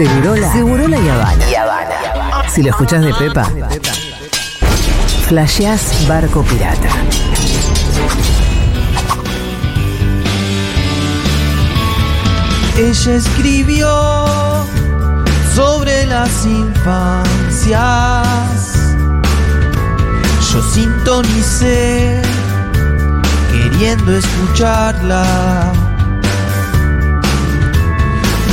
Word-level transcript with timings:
Segurola, 0.00 0.50
Segurola 0.50 0.98
y 0.98 1.08
Habana. 1.10 1.44
Si 2.48 2.62
lo 2.62 2.70
escuchás 2.70 3.04
de 3.04 3.12
Pepa, 3.12 3.46
flasheás 5.28 6.08
barco 6.08 6.42
pirata. 6.42 6.88
Ella 12.78 13.14
escribió 13.14 14.64
sobre 15.54 16.06
las 16.06 16.46
infancias. 16.46 17.76
Yo 20.50 20.62
sintonicé 20.62 22.22
queriendo 23.52 24.16
escucharla. 24.16 25.79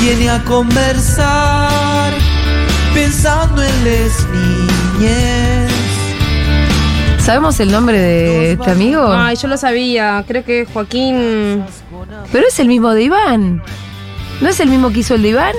Viene 0.07 0.29
a 0.29 0.41
conversar 0.45 2.13
pensando 2.93 3.61
en 3.61 3.83
las 3.83 4.25
niñez. 4.29 5.69
¿Sabemos 7.19 7.59
el 7.59 7.69
nombre 7.69 7.99
de 7.99 8.53
este 8.53 8.71
amigo? 8.71 9.05
Ay, 9.11 9.35
yo 9.35 9.49
lo 9.49 9.57
sabía. 9.57 10.23
Creo 10.25 10.45
que 10.45 10.65
Joaquín. 10.65 11.61
Pero 12.31 12.47
es 12.47 12.57
el 12.61 12.69
mismo 12.69 12.93
de 12.93 13.03
Iván. 13.03 13.61
¿No 14.39 14.47
es 14.47 14.61
el 14.61 14.69
mismo 14.69 14.91
que 14.91 14.99
hizo 14.99 15.15
el 15.15 15.23
de 15.23 15.27
Iván? 15.27 15.55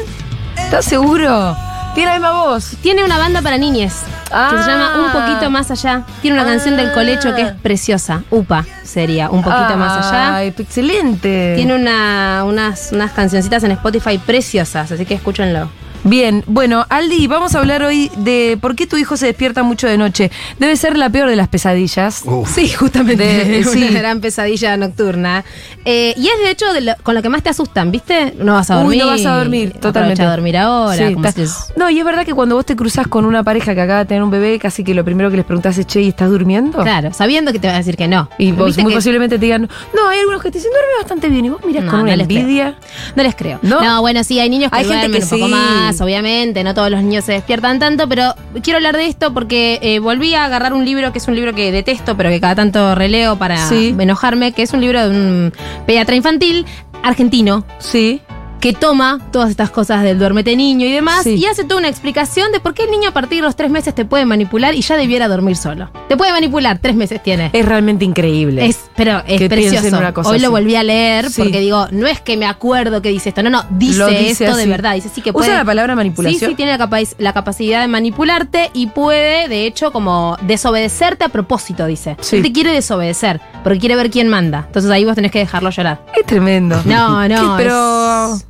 ¿Estás 0.57 0.87
seguro? 0.87 1.55
Tiene 1.99 2.13
la 2.13 2.19
misma 2.21 2.45
voz. 2.45 2.77
Tiene 2.81 3.03
una 3.03 3.19
banda 3.19 3.43
para 3.43 3.59
niñes. 3.59 4.05
Ah. 4.31 4.51
Que 4.53 4.63
se 4.63 4.71
llama 4.71 5.05
Un 5.05 5.11
Poquito 5.11 5.51
Más 5.51 5.69
Allá. 5.73 6.05
Tiene 6.23 6.41
una 6.41 6.49
canción 6.49 6.77
del 6.77 6.93
colecho 6.93 7.35
que 7.35 7.43
es 7.43 7.53
preciosa. 7.55 8.23
Upa 8.31 8.65
sería 8.85 9.31
Un 9.31 9.43
Poquito 9.43 9.77
Más 9.77 10.07
Allá. 10.07 10.37
Ay, 10.37 10.55
excelente. 10.57 11.55
Tiene 11.57 11.75
una, 11.75 12.45
unas, 12.47 12.91
unas 12.93 13.11
cancioncitas 13.11 13.65
en 13.65 13.73
Spotify 13.73 14.17
preciosas, 14.19 14.93
así 14.93 15.05
que 15.07 15.15
escúchenlo. 15.15 15.69
Bien, 16.05 16.43
bueno, 16.47 16.87
Aldi, 16.89 17.27
vamos 17.27 17.55
a 17.55 17.59
hablar 17.59 17.83
hoy 17.83 18.11
de 18.17 18.57
por 18.61 18.75
qué 18.77 18.87
tu 18.87 18.97
hijo 18.97 19.17
se 19.17 19.27
despierta 19.27 19.63
mucho 19.63 19.87
de 19.87 19.99
noche. 19.99 20.31
Debe 20.59 20.77
ser 20.77 20.97
la 20.97 21.11
peor 21.11 21.29
de 21.29 21.37
las 21.37 21.49
pesadillas. 21.49 22.23
Sí, 22.47 22.69
justamente. 22.71 23.25
De- 23.25 23.61
una 23.69 23.71
sí. 23.89 23.89
gran 23.95 24.21
pesadilla 24.21 24.77
nocturna. 24.77 25.45
Eh, 25.85 26.15
y 26.17 26.29
es 26.29 26.39
de 26.43 26.51
hecho 26.51 26.73
de 26.73 26.81
lo- 26.83 26.95
con 27.03 27.15
lo 27.15 27.21
que 27.23 27.29
más 27.29 27.43
te 27.43 27.51
asustan, 27.51 27.91
¿viste? 27.91 28.35
No 28.39 28.55
vas 28.55 28.71
a 28.71 28.77
Uy, 28.79 28.83
dormir. 28.83 29.01
no 29.03 29.07
vas 29.09 29.27
a 29.27 29.37
dormir, 29.39 29.73
totalmente. 29.81 30.23
A 30.23 30.31
dormir 30.31 30.57
ahora. 30.57 31.09
Sí, 31.09 31.15
como 31.15 31.31
si 31.33 31.43
es- 31.43 31.73
No, 31.77 31.91
y 31.91 31.99
es 31.99 32.05
verdad 32.05 32.25
que 32.25 32.33
cuando 32.33 32.55
vos 32.55 32.65
te 32.65 32.77
cruzas 32.77 33.07
con 33.07 33.25
una 33.25 33.43
pareja 33.43 33.75
que 33.75 33.81
acaba 33.81 33.99
de 34.01 34.05
tener 34.07 34.23
un 34.23 34.31
bebé, 34.31 34.59
casi 34.59 34.85
que 34.85 34.95
lo 34.95 35.05
primero 35.05 35.31
que 35.31 35.37
les 35.37 35.45
preguntás 35.45 35.77
es, 35.79 35.87
che, 35.87 36.01
¿y 36.01 36.09
estás 36.09 36.31
durmiendo? 36.31 36.79
Claro, 36.79 37.13
sabiendo 37.13 37.53
que 37.53 37.59
te 37.59 37.67
va 37.69 37.75
a 37.75 37.79
decir 37.79 37.97
que 37.97 38.09
no. 38.09 38.31
Y 38.39 38.53
vos 38.53 38.67
¿Viste 38.67 38.83
muy 38.83 38.93
que- 38.93 38.99
posiblemente 38.99 39.37
te 39.39 39.45
digan, 39.45 39.69
no, 39.95 40.09
hay 40.09 40.21
algunos 40.21 40.43
que 40.43 40.51
te 40.51 40.59
dicen, 40.59 40.71
duerme 40.71 40.93
bastante 41.01 41.29
bien. 41.29 41.45
Y 41.45 41.49
vos 41.51 41.61
mirás 41.67 41.85
No, 41.85 41.91
con 41.91 42.01
una 42.01 42.13
creo. 42.15 42.23
envidia. 42.23 42.77
No 43.17 43.23
les 43.23 43.35
creo. 43.35 43.59
¿No? 43.63 43.83
No, 43.83 44.01
bueno, 44.01 44.23
sí, 44.25 44.39
hay 44.39 44.49
niños 44.49 44.71
que 44.71 44.79
Hay 44.79 44.85
gente 44.87 45.11
que 45.19 45.25
un 45.25 45.29
poco 45.29 45.47
sí. 45.47 45.51
más, 45.53 45.88
obviamente, 46.01 46.63
no 46.65 46.75
todos 46.75 46.91
los 46.91 47.03
niños 47.03 47.25
se 47.25 47.33
despiertan 47.33 47.79
tanto, 47.79 48.09
pero 48.09 48.35
quiero 48.63 48.77
hablar 48.79 48.97
de 48.97 49.07
esto 49.07 49.33
porque 49.35 49.79
eh, 49.83 49.99
volví 49.99 50.35
a 50.35 50.45
agarrar 50.45 50.73
un 50.73 50.85
libro 50.85 51.13
que 51.13 51.19
es 51.19 51.29
un 51.29 51.35
libro 51.35 51.55
que 51.55 51.73
detesto, 51.73 52.17
pero 52.17 52.31
que 52.31 52.41
cada 52.41 52.55
tanto 52.55 52.95
releo 52.95 53.37
para 53.37 53.69
Sí. 53.69 53.95
enojarme, 53.99 54.53
que 54.53 54.63
es 54.63 54.73
un 54.73 54.81
libro 54.81 55.01
de 55.09 55.11
un 55.11 55.53
pediatra 55.87 56.15
infantil 56.17 56.67
argentino 57.03 57.65
Sí. 57.79 58.21
Que 58.61 58.73
toma 58.73 59.21
todas 59.33 59.51
estas 59.51 59.71
cosas 59.71 60.03
del 60.03 60.19
duermete 60.19 60.57
niño 60.57 60.87
y 60.87 60.93
demás 60.93 61.23
Sí. 61.25 61.35
y 61.37 61.47
hace 61.47 61.65
toda 61.65 61.79
una 61.81 61.89
explicación 61.89 62.51
de 62.53 62.61
por 62.61 62.75
qué 62.75 62.85
el 62.85 62.91
niño 62.91 63.11
a 63.11 63.13
partir 63.13 63.39
de 63.39 63.43
los 63.43 63.55
tres 63.57 63.71
meses 63.71 63.95
te 63.95 64.05
puede 64.05 64.25
manipular 64.27 64.75
y 64.75 64.81
ya 64.83 64.97
debiera 64.97 65.29
dormir 65.29 65.57
solo. 65.57 65.91
Te 66.09 66.17
puede 66.17 66.33
manipular, 66.33 66.79
tres 66.79 66.97
meses 66.97 67.23
tiene. 67.23 67.51
Es 67.53 67.65
realmente 67.65 68.05
increíble. 68.05 68.67
Es, 68.67 68.79
pero 68.97 69.23
es 69.27 69.39
Que 69.41 69.49
precioso. 69.49 69.97
una 69.97 70.13
cosa 70.13 70.31
Hoy 70.31 70.41
lo 70.41 70.51
volví 70.51 70.75
a 70.75 70.83
leer 70.83 71.31
Sí. 71.31 71.43
porque 71.43 71.61
digo, 71.61 71.87
no 71.93 72.07
es 72.07 72.21
que 72.21 72.37
me 72.37 72.47
acuerdo 72.47 73.01
que 73.03 73.11
dice 73.11 73.29
esto, 73.29 73.43
no, 73.43 73.51
no, 73.51 73.65
dice, 73.71 74.29
esto 74.31 74.57
de 74.57 74.67
verdad. 74.67 74.95
Dice 74.95 75.09
sí 75.15 75.21
que 75.23 75.31
¿Usa 75.31 75.39
puede. 75.39 75.55
la 75.55 75.65
palabra 75.65 75.95
manipulación? 75.95 76.41
Sí, 76.41 76.47
sí, 76.47 76.55
tiene 76.55 76.73
la, 76.73 76.79
capa- 76.79 76.99
la 77.19 77.33
capacidad 77.33 77.81
de 77.83 77.89
manipularte 77.89 78.71
y 78.75 78.89
puede, 78.89 79.49
de 79.49 79.67
hecho, 79.67 79.93
como 79.93 80.37
desobedecerte 80.43 81.25
a 81.25 81.29
propósito, 81.29 81.87
dice. 81.87 82.17
Sí. 82.21 82.37
Él 82.37 82.43
te 82.43 82.53
quiere 82.53 82.73
desobedecer 82.73 83.41
porque 83.63 83.79
quiere 83.79 83.95
ver 83.97 84.11
quién 84.11 84.29
manda. 84.29 84.65
Entonces 84.67 84.91
ahí 84.91 85.05
vos 85.05 85.15
tenés 85.15 85.31
que 85.31 85.39
dejarlo 85.39 85.71
llorar. 85.71 86.05
Es 86.19 86.27
tremendo. 86.27 86.81
No, 86.85 87.29
no. 87.29 87.57
¿Qué? 87.57 87.63
Pero. 87.65 88.35
Es, 88.35 88.47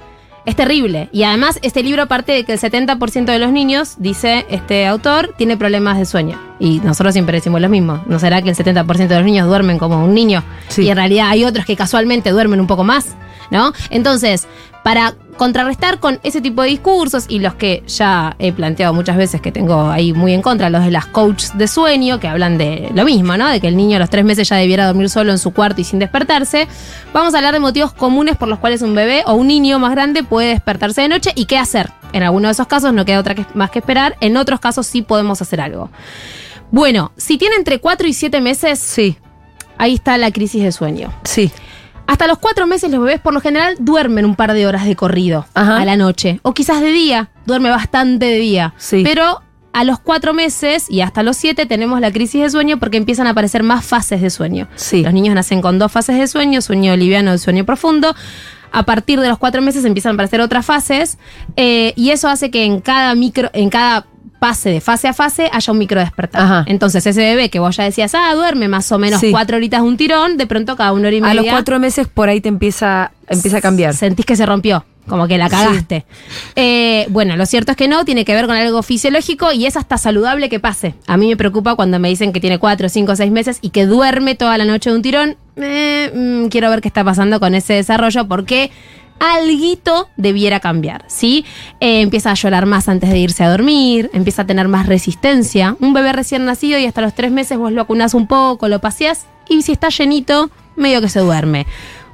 es 0.48 0.56
terrible. 0.56 1.10
Y 1.12 1.24
además, 1.24 1.58
este 1.60 1.82
libro, 1.82 2.02
aparte 2.04 2.32
de 2.32 2.44
que 2.44 2.54
el 2.54 2.58
70% 2.58 3.26
de 3.26 3.38
los 3.38 3.52
niños, 3.52 3.96
dice 3.98 4.46
este 4.48 4.86
autor, 4.86 5.34
tiene 5.36 5.58
problemas 5.58 5.98
de 5.98 6.06
sueño. 6.06 6.40
Y 6.58 6.80
nosotros 6.80 7.12
siempre 7.12 7.36
decimos 7.36 7.60
lo 7.60 7.68
mismo. 7.68 8.02
¿No 8.06 8.18
será 8.18 8.40
que 8.40 8.48
el 8.48 8.56
70% 8.56 9.08
de 9.08 9.16
los 9.16 9.24
niños 9.24 9.46
duermen 9.46 9.78
como 9.78 10.02
un 10.02 10.14
niño? 10.14 10.42
Sí. 10.68 10.84
Y 10.84 10.88
en 10.88 10.96
realidad 10.96 11.28
hay 11.28 11.44
otros 11.44 11.66
que 11.66 11.76
casualmente 11.76 12.30
duermen 12.30 12.60
un 12.60 12.66
poco 12.66 12.82
más, 12.82 13.14
¿no? 13.50 13.74
Entonces, 13.90 14.48
para 14.82 15.16
contrarrestar 15.38 15.98
con 16.00 16.20
ese 16.22 16.42
tipo 16.42 16.60
de 16.60 16.68
discursos 16.68 17.24
y 17.28 17.38
los 17.38 17.54
que 17.54 17.82
ya 17.86 18.36
he 18.38 18.52
planteado 18.52 18.92
muchas 18.92 19.16
veces 19.16 19.40
que 19.40 19.50
tengo 19.50 19.88
ahí 19.88 20.12
muy 20.12 20.34
en 20.34 20.42
contra, 20.42 20.68
los 20.68 20.84
de 20.84 20.90
las 20.90 21.06
coaches 21.06 21.56
de 21.56 21.66
sueño, 21.66 22.20
que 22.20 22.28
hablan 22.28 22.58
de 22.58 22.90
lo 22.94 23.04
mismo, 23.06 23.38
¿no? 23.38 23.48
De 23.48 23.60
que 23.60 23.68
el 23.68 23.76
niño 23.76 23.96
a 23.96 24.00
los 24.00 24.10
tres 24.10 24.24
meses 24.26 24.46
ya 24.48 24.56
debiera 24.56 24.86
dormir 24.86 25.08
solo 25.08 25.32
en 25.32 25.38
su 25.38 25.52
cuarto 25.54 25.80
y 25.80 25.84
sin 25.84 25.98
despertarse. 25.98 26.68
Vamos 27.14 27.32
a 27.34 27.38
hablar 27.38 27.54
de 27.54 27.60
motivos 27.60 27.94
comunes 27.94 28.36
por 28.36 28.48
los 28.48 28.58
cuales 28.58 28.82
un 28.82 28.94
bebé 28.94 29.22
o 29.26 29.32
un 29.32 29.46
niño 29.48 29.78
más 29.78 29.92
grande 29.92 30.22
puede 30.24 30.48
despertarse 30.48 31.00
de 31.00 31.08
noche 31.08 31.32
y 31.34 31.46
qué 31.46 31.56
hacer. 31.56 31.90
En 32.12 32.22
algunos 32.22 32.48
de 32.48 32.52
esos 32.52 32.66
casos 32.66 32.92
no 32.92 33.04
queda 33.06 33.20
otra 33.20 33.34
que, 33.34 33.46
más 33.54 33.70
que 33.70 33.78
esperar, 33.78 34.16
en 34.20 34.36
otros 34.36 34.60
casos 34.60 34.86
sí 34.86 35.00
podemos 35.02 35.40
hacer 35.40 35.60
algo. 35.60 35.90
Bueno, 36.70 37.12
si 37.16 37.38
tiene 37.38 37.56
entre 37.56 37.78
4 37.80 38.06
y 38.08 38.12
7 38.12 38.40
meses, 38.40 38.78
Sí, 38.78 39.16
ahí 39.78 39.94
está 39.94 40.18
la 40.18 40.30
crisis 40.32 40.62
de 40.62 40.72
sueño. 40.72 41.12
sí. 41.24 41.50
Hasta 42.08 42.26
los 42.26 42.38
cuatro 42.38 42.66
meses 42.66 42.90
los 42.90 43.00
bebés 43.00 43.20
por 43.20 43.34
lo 43.34 43.40
general 43.42 43.76
duermen 43.78 44.24
un 44.24 44.34
par 44.34 44.54
de 44.54 44.66
horas 44.66 44.86
de 44.86 44.96
corrido 44.96 45.46
Ajá. 45.52 45.76
a 45.76 45.84
la 45.84 45.94
noche. 45.94 46.40
O 46.42 46.54
quizás 46.54 46.80
de 46.80 46.90
día, 46.90 47.28
duerme 47.44 47.68
bastante 47.68 48.24
de 48.24 48.38
día. 48.38 48.72
Sí. 48.78 49.02
Pero 49.04 49.42
a 49.74 49.84
los 49.84 49.98
cuatro 49.98 50.32
meses 50.32 50.86
y 50.88 51.02
hasta 51.02 51.22
los 51.22 51.36
siete 51.36 51.66
tenemos 51.66 52.00
la 52.00 52.10
crisis 52.10 52.40
de 52.40 52.48
sueño 52.48 52.78
porque 52.78 52.96
empiezan 52.96 53.26
a 53.26 53.30
aparecer 53.30 53.62
más 53.62 53.84
fases 53.84 54.22
de 54.22 54.30
sueño. 54.30 54.68
Sí. 54.74 55.02
Los 55.02 55.12
niños 55.12 55.34
nacen 55.34 55.60
con 55.60 55.78
dos 55.78 55.92
fases 55.92 56.18
de 56.18 56.26
sueño, 56.26 56.62
sueño 56.62 56.96
liviano 56.96 57.34
y 57.34 57.38
sueño 57.38 57.66
profundo. 57.66 58.14
A 58.72 58.84
partir 58.84 59.20
de 59.20 59.28
los 59.28 59.36
cuatro 59.36 59.60
meses 59.60 59.84
empiezan 59.84 60.12
a 60.12 60.14
aparecer 60.14 60.40
otras 60.40 60.64
fases 60.64 61.18
eh, 61.56 61.92
y 61.94 62.08
eso 62.10 62.28
hace 62.28 62.50
que 62.50 62.64
en 62.64 62.80
cada 62.80 63.14
micro, 63.16 63.50
en 63.52 63.68
cada 63.68 64.06
pase 64.38 64.70
de 64.70 64.80
fase 64.80 65.08
a 65.08 65.12
fase 65.12 65.50
haya 65.52 65.72
un 65.72 65.78
micro 65.78 66.00
despertar. 66.00 66.42
Ajá. 66.42 66.64
Entonces 66.66 67.04
ese 67.06 67.20
bebé 67.20 67.50
que 67.50 67.58
vos 67.58 67.76
ya 67.76 67.84
decías, 67.84 68.14
ah, 68.14 68.32
duerme 68.34 68.68
más 68.68 68.90
o 68.92 68.98
menos 68.98 69.20
Sí. 69.20 69.30
cuatro 69.30 69.56
horitas 69.56 69.82
de 69.82 69.86
un 69.88 69.96
tirón, 69.96 70.36
de 70.36 70.46
pronto 70.46 70.76
cada 70.76 70.92
una 70.92 71.08
hora 71.08 71.16
y 71.16 71.20
media. 71.20 71.32
A 71.32 71.34
los 71.34 71.46
cuatro 71.46 71.78
meses 71.78 72.06
por 72.08 72.28
ahí 72.28 72.40
te 72.40 72.48
empieza, 72.48 73.12
empieza 73.28 73.58
a 73.58 73.60
cambiar. 73.60 73.94
Sentís 73.94 74.24
que 74.26 74.36
se 74.36 74.46
rompió, 74.46 74.84
como 75.08 75.26
que 75.26 75.38
la 75.38 75.48
cagaste. 75.48 76.04
Eh, 76.56 77.06
bueno, 77.10 77.36
lo 77.36 77.46
cierto 77.46 77.72
es 77.72 77.76
que 77.76 77.88
no, 77.88 78.04
tiene 78.04 78.24
que 78.24 78.34
ver 78.34 78.46
con 78.46 78.56
algo 78.56 78.82
fisiológico 78.82 79.52
y 79.52 79.66
es 79.66 79.76
hasta 79.76 79.98
saludable 79.98 80.48
que 80.48 80.60
pase. 80.60 80.94
A 81.06 81.16
mí 81.16 81.28
me 81.28 81.36
preocupa 81.36 81.74
cuando 81.74 81.98
me 81.98 82.08
dicen 82.08 82.32
que 82.32 82.40
tiene 82.40 82.58
cuatro, 82.58 82.88
cinco, 82.88 83.16
seis 83.16 83.30
meses 83.32 83.58
y 83.60 83.70
que 83.70 83.86
duerme 83.86 84.34
toda 84.34 84.56
la 84.58 84.64
noche 84.64 84.90
de 84.90 84.96
un 84.96 85.02
tirón. 85.02 85.36
Eh, 85.56 86.12
mm, 86.14 86.48
quiero 86.48 86.70
ver 86.70 86.80
qué 86.80 86.88
está 86.88 87.02
pasando 87.02 87.40
con 87.40 87.54
ese 87.54 87.74
desarrollo 87.74 88.28
porque 88.28 88.70
alguito 89.18 90.08
debiera 90.16 90.60
cambiar, 90.60 91.04
¿sí? 91.08 91.44
Eh, 91.80 92.00
empieza 92.00 92.30
a 92.30 92.34
llorar 92.34 92.66
más 92.66 92.88
antes 92.88 93.10
de 93.10 93.18
irse 93.18 93.44
a 93.44 93.50
dormir, 93.50 94.10
empieza 94.12 94.42
a 94.42 94.46
tener 94.46 94.68
más 94.68 94.86
resistencia. 94.86 95.76
Un 95.80 95.92
bebé 95.92 96.12
recién 96.12 96.44
nacido 96.44 96.78
y 96.78 96.86
hasta 96.86 97.00
los 97.00 97.14
tres 97.14 97.30
meses 97.30 97.58
vos 97.58 97.72
lo 97.72 97.82
acunás 97.82 98.14
un 98.14 98.26
poco, 98.26 98.68
lo 98.68 98.80
paseás 98.80 99.26
y 99.48 99.62
si 99.62 99.72
está 99.72 99.88
llenito, 99.88 100.50
medio 100.76 101.00
que 101.00 101.08
se 101.08 101.20
duerme. 101.20 101.66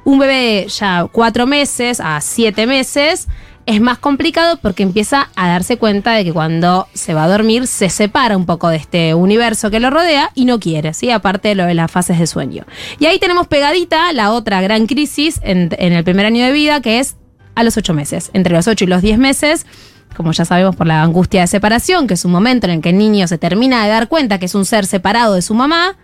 Un 0.03 0.19
bebé 0.19 0.67
ya 0.67 1.07
cuatro 1.11 1.47
meses 1.47 1.99
a 1.99 2.21
siete 2.21 2.67
meses 2.67 3.27
es 3.65 3.81
más 3.81 3.97
complicado 3.97 4.57
porque 4.57 4.83
empieza 4.83 5.29
a 5.35 5.47
darse 5.47 5.77
cuenta 5.77 6.13
de 6.13 6.23
que 6.23 6.33
cuando 6.33 6.87
se 6.93 7.13
va 7.13 7.23
a 7.23 7.27
dormir 7.27 7.67
se 7.67 7.89
separa 7.89 8.37
un 8.37 8.45
poco 8.45 8.69
de 8.69 8.77
este 8.77 9.13
universo 9.15 9.71
que 9.71 9.79
lo 9.79 9.89
rodea 9.89 10.31
y 10.35 10.45
no 10.45 10.59
quiere, 10.59 10.93
¿sí? 10.93 11.09
Aparte 11.09 11.49
de 11.49 11.55
lo 11.55 11.65
de 11.65 11.73
las 11.73 11.91
fases 11.91 12.19
de 12.19 12.27
sueño. 12.27 12.65
Y 12.99 13.07
ahí 13.07 13.19
tenemos 13.19 13.47
pegadita 13.47 14.13
la 14.13 14.31
otra 14.31 14.61
gran 14.61 14.85
crisis 14.85 15.39
en, 15.43 15.69
en 15.79 15.93
el 15.93 16.03
primer 16.03 16.25
año 16.25 16.45
de 16.45 16.51
vida 16.51 16.81
que 16.81 16.99
es 16.99 17.15
a 17.55 17.63
los 17.63 17.77
ocho 17.77 17.93
meses. 17.93 18.29
Entre 18.33 18.53
los 18.53 18.67
ocho 18.67 18.83
y 18.83 18.87
los 18.87 19.01
diez 19.01 19.17
meses 19.17 19.65
como 20.15 20.31
ya 20.31 20.45
sabemos 20.45 20.75
por 20.75 20.87
la 20.87 21.03
angustia 21.03 21.41
de 21.41 21.47
separación, 21.47 22.07
que 22.07 22.13
es 22.13 22.23
un 22.23 22.31
momento 22.31 22.67
en 22.67 22.73
el 22.73 22.81
que 22.81 22.89
el 22.89 22.97
niño 22.97 23.27
se 23.27 23.37
termina 23.37 23.83
de 23.83 23.89
dar 23.89 24.07
cuenta 24.07 24.39
que 24.39 24.45
es 24.45 24.55
un 24.55 24.63
ser 24.65 24.85
separado 24.85 25.33
de 25.33 25.41
su 25.41 25.53
mamá, 25.53 25.97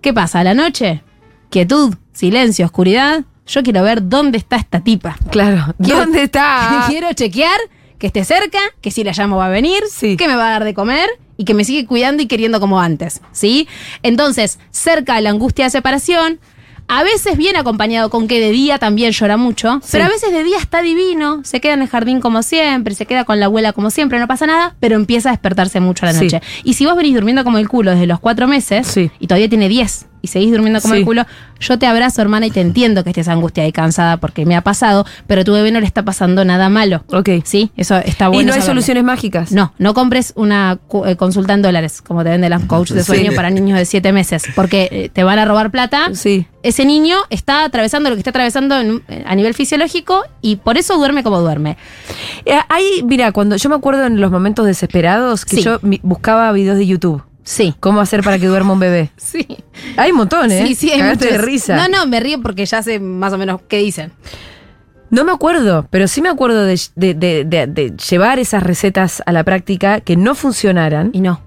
¿qué 0.00 0.12
pasa 0.14 0.40
a 0.40 0.44
la 0.44 0.54
noche? 0.54 1.02
Quietud, 1.50 1.94
silencio, 2.12 2.64
oscuridad. 2.64 3.24
Yo 3.46 3.62
quiero 3.62 3.82
ver 3.82 4.08
dónde 4.08 4.38
está 4.38 4.56
esta 4.56 4.80
tipa. 4.80 5.16
Claro. 5.30 5.74
Quiero- 5.82 6.00
¿Dónde 6.00 6.22
está? 6.24 6.84
Quiero 6.88 7.12
chequear 7.12 7.58
que 7.98 8.06
esté 8.06 8.24
cerca, 8.24 8.58
que 8.80 8.90
si 8.90 9.04
la 9.04 9.12
llamo 9.12 9.36
va 9.36 9.46
a 9.46 9.50
venir, 9.50 9.82
Sí. 9.90 10.16
que 10.16 10.26
me 10.28 10.34
va 10.36 10.48
a 10.48 10.50
dar 10.52 10.64
de 10.64 10.72
comer 10.74 11.08
y 11.36 11.44
que 11.44 11.52
me 11.54 11.64
sigue 11.64 11.86
cuidando 11.86 12.22
y 12.22 12.26
queriendo 12.26 12.58
como 12.60 12.80
antes, 12.80 13.20
¿sí? 13.32 13.68
Entonces, 14.02 14.58
cerca 14.70 15.16
de 15.16 15.20
la 15.22 15.30
angustia 15.30 15.64
de 15.66 15.70
separación, 15.70 16.40
a 16.88 17.02
veces 17.04 17.36
viene 17.36 17.58
acompañado 17.58 18.10
con 18.10 18.26
que 18.26 18.40
de 18.40 18.50
día 18.50 18.78
también 18.78 19.12
llora 19.12 19.36
mucho, 19.36 19.80
pero 19.92 20.04
a 20.06 20.08
veces 20.08 20.32
de 20.32 20.42
día 20.42 20.58
está 20.58 20.82
divino, 20.82 21.40
se 21.44 21.60
queda 21.60 21.74
en 21.74 21.82
el 21.82 21.88
jardín 21.88 22.20
como 22.20 22.42
siempre, 22.42 22.94
se 22.94 23.06
queda 23.06 23.24
con 23.24 23.38
la 23.38 23.46
abuela 23.46 23.72
como 23.72 23.90
siempre, 23.90 24.18
no 24.18 24.26
pasa 24.26 24.46
nada, 24.46 24.74
pero 24.80 24.96
empieza 24.96 25.28
a 25.28 25.32
despertarse 25.32 25.78
mucho 25.80 26.04
a 26.04 26.12
la 26.12 26.18
Sí. 26.18 26.24
noche. 26.24 26.40
Y 26.64 26.74
si 26.74 26.86
vos 26.86 26.96
venís 26.96 27.14
durmiendo 27.14 27.44
como 27.44 27.58
el 27.58 27.68
culo 27.68 27.92
desde 27.92 28.06
los 28.06 28.18
cuatro 28.18 28.48
meses 28.48 28.86
Sí. 28.88 29.10
y 29.20 29.26
todavía 29.28 29.48
tiene 29.48 29.68
10, 29.68 30.06
y 30.22 30.28
seguís 30.28 30.50
durmiendo 30.52 30.80
como 30.80 30.94
Sí. 30.94 31.00
el 31.00 31.06
culo, 31.06 31.26
yo 31.60 31.78
te 31.78 31.86
abrazo, 31.86 32.22
hermana, 32.22 32.46
y 32.46 32.50
te 32.50 32.60
entiendo 32.60 33.04
que 33.04 33.10
estés 33.10 33.28
angustiada 33.28 33.68
y 33.68 33.72
cansada 33.72 34.16
porque 34.16 34.46
me 34.46 34.56
ha 34.56 34.62
pasado, 34.62 35.04
pero 35.26 35.42
a 35.42 35.44
tu 35.44 35.52
bebé 35.52 35.70
no 35.72 35.80
le 35.80 35.86
está 35.86 36.04
pasando 36.04 36.44
nada 36.44 36.68
malo. 36.68 37.04
Ok. 37.12 37.28
Sí, 37.44 37.70
eso 37.76 37.96
está 37.96 38.28
bueno. 38.28 38.42
y 38.42 38.44
no 38.46 38.52
hay 38.52 38.60
saberlo. 38.60 38.80
soluciones 38.80 39.04
mágicas. 39.04 39.52
No, 39.52 39.72
no 39.78 39.92
compres 39.94 40.32
una 40.36 40.78
eh, 41.06 41.16
consulta 41.16 41.52
en 41.54 41.62
dólares, 41.62 42.00
como 42.02 42.22
te 42.24 42.30
venden 42.30 42.50
las 42.50 42.64
coach 42.64 42.90
de 42.92 43.04
sueño 43.04 43.30
Sí. 43.30 43.36
para 43.36 43.50
niños 43.50 43.78
de 43.78 43.84
7 43.84 44.12
meses, 44.12 44.44
porque 44.54 44.88
eh, 44.90 45.10
te 45.12 45.22
van 45.24 45.38
a 45.38 45.44
robar 45.44 45.70
plata. 45.70 46.10
Sí. 46.14 46.46
Ese 46.62 46.84
niño 46.84 47.16
está 47.30 47.64
atravesando 47.64 48.10
lo 48.10 48.16
que 48.16 48.20
está 48.20 48.30
atravesando 48.30 48.78
en 48.78 49.02
eh, 49.08 49.24
a 49.26 49.34
nivel 49.34 49.54
fisiológico 49.54 50.24
y 50.42 50.56
por 50.56 50.76
eso 50.78 50.96
duerme 50.96 51.22
como 51.22 51.40
duerme. 51.40 51.76
Eh, 52.44 52.58
Ahí, 52.68 53.02
mira, 53.04 53.32
cuando 53.32 53.56
yo 53.56 53.68
me 53.68 53.74
acuerdo 53.76 54.04
en 54.06 54.20
los 54.20 54.30
momentos 54.30 54.66
desesperados 54.66 55.44
que 55.44 55.56
Sí. 55.56 55.62
yo 55.62 55.78
mi- 55.82 56.00
buscaba 56.02 56.50
videos 56.52 56.76
de 56.78 56.86
YouTube. 56.86 57.22
Sí. 57.44 57.74
¿Cómo 57.80 58.00
hacer 58.00 58.22
para 58.22 58.38
que 58.38 58.46
duerma 58.46 58.72
un 58.72 58.80
bebé? 58.80 59.10
Sí. 59.16 59.46
Hay 59.96 60.12
montón, 60.12 60.50
¿eh? 60.50 60.66
Sí, 60.66 60.74
sí, 60.74 60.90
hay 60.90 61.00
Cagaste 61.00 61.26
de 61.26 61.30
muchos. 61.32 61.46
risa. 61.46 61.76
No, 61.76 61.88
no, 61.88 62.06
me 62.06 62.20
río 62.20 62.40
porque 62.42 62.66
ya 62.66 62.82
sé 62.82 62.98
más 63.00 63.32
o 63.32 63.38
menos 63.38 63.60
qué 63.68 63.78
dicen. 63.78 64.12
No 65.10 65.24
me 65.24 65.32
acuerdo, 65.32 65.86
pero 65.90 66.06
sí 66.08 66.22
me 66.22 66.28
acuerdo 66.28 66.64
de, 66.64 66.80
de- 66.96 67.14
de- 67.14 67.44
de- 67.44 67.66
de 67.66 67.92
llevar 68.10 68.38
esas 68.38 68.62
recetas 68.62 69.22
a 69.26 69.32
la 69.32 69.44
práctica 69.44 70.00
que 70.00 70.16
no 70.16 70.34
funcionaran. 70.34 71.10
Y 71.12 71.20
no. 71.20 71.40